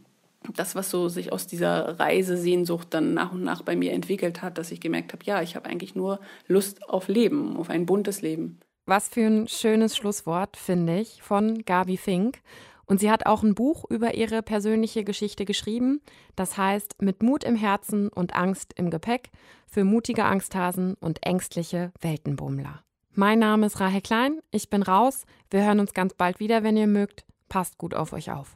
das, 0.53 0.75
was 0.75 0.89
so 0.89 1.09
sich 1.09 1.31
aus 1.31 1.47
dieser 1.47 1.99
Reisesehnsucht 1.99 2.93
dann 2.93 3.13
nach 3.13 3.31
und 3.31 3.43
nach 3.43 3.61
bei 3.61 3.75
mir 3.75 3.93
entwickelt 3.93 4.41
hat, 4.41 4.57
dass 4.57 4.71
ich 4.71 4.81
gemerkt 4.81 5.13
habe, 5.13 5.23
ja, 5.25 5.41
ich 5.41 5.55
habe 5.55 5.69
eigentlich 5.69 5.95
nur 5.95 6.19
Lust 6.47 6.89
auf 6.89 7.07
Leben, 7.07 7.57
auf 7.57 7.69
ein 7.69 7.85
buntes 7.85 8.21
Leben. 8.21 8.59
Was 8.85 9.09
für 9.09 9.25
ein 9.25 9.47
schönes 9.47 9.97
Schlusswort, 9.97 10.57
finde 10.57 10.99
ich, 10.99 11.21
von 11.23 11.63
Gabi 11.65 11.97
Fink. 11.97 12.41
Und 12.85 12.99
sie 12.99 13.09
hat 13.09 13.25
auch 13.25 13.41
ein 13.41 13.55
Buch 13.55 13.85
über 13.89 14.13
ihre 14.13 14.43
persönliche 14.43 15.03
Geschichte 15.03 15.45
geschrieben. 15.45 16.01
Das 16.35 16.57
heißt 16.57 17.01
Mit 17.01 17.23
Mut 17.23 17.43
im 17.43 17.55
Herzen 17.55 18.09
und 18.09 18.35
Angst 18.35 18.73
im 18.75 18.91
Gepäck 18.91 19.31
für 19.65 19.83
mutige 19.83 20.25
Angsthasen 20.25 20.93
und 20.99 21.25
ängstliche 21.25 21.91
Weltenbummler. 21.99 22.83
Mein 23.13 23.39
Name 23.39 23.65
ist 23.65 23.79
Rahel 23.79 24.01
Klein. 24.01 24.39
Ich 24.51 24.69
bin 24.69 24.83
raus. 24.83 25.25
Wir 25.49 25.63
hören 25.63 25.79
uns 25.79 25.93
ganz 25.93 26.13
bald 26.13 26.39
wieder, 26.39 26.63
wenn 26.63 26.77
ihr 26.77 26.85
mögt. 26.85 27.25
Passt 27.49 27.77
gut 27.77 27.95
auf 27.95 28.13
euch 28.13 28.31
auf. 28.31 28.55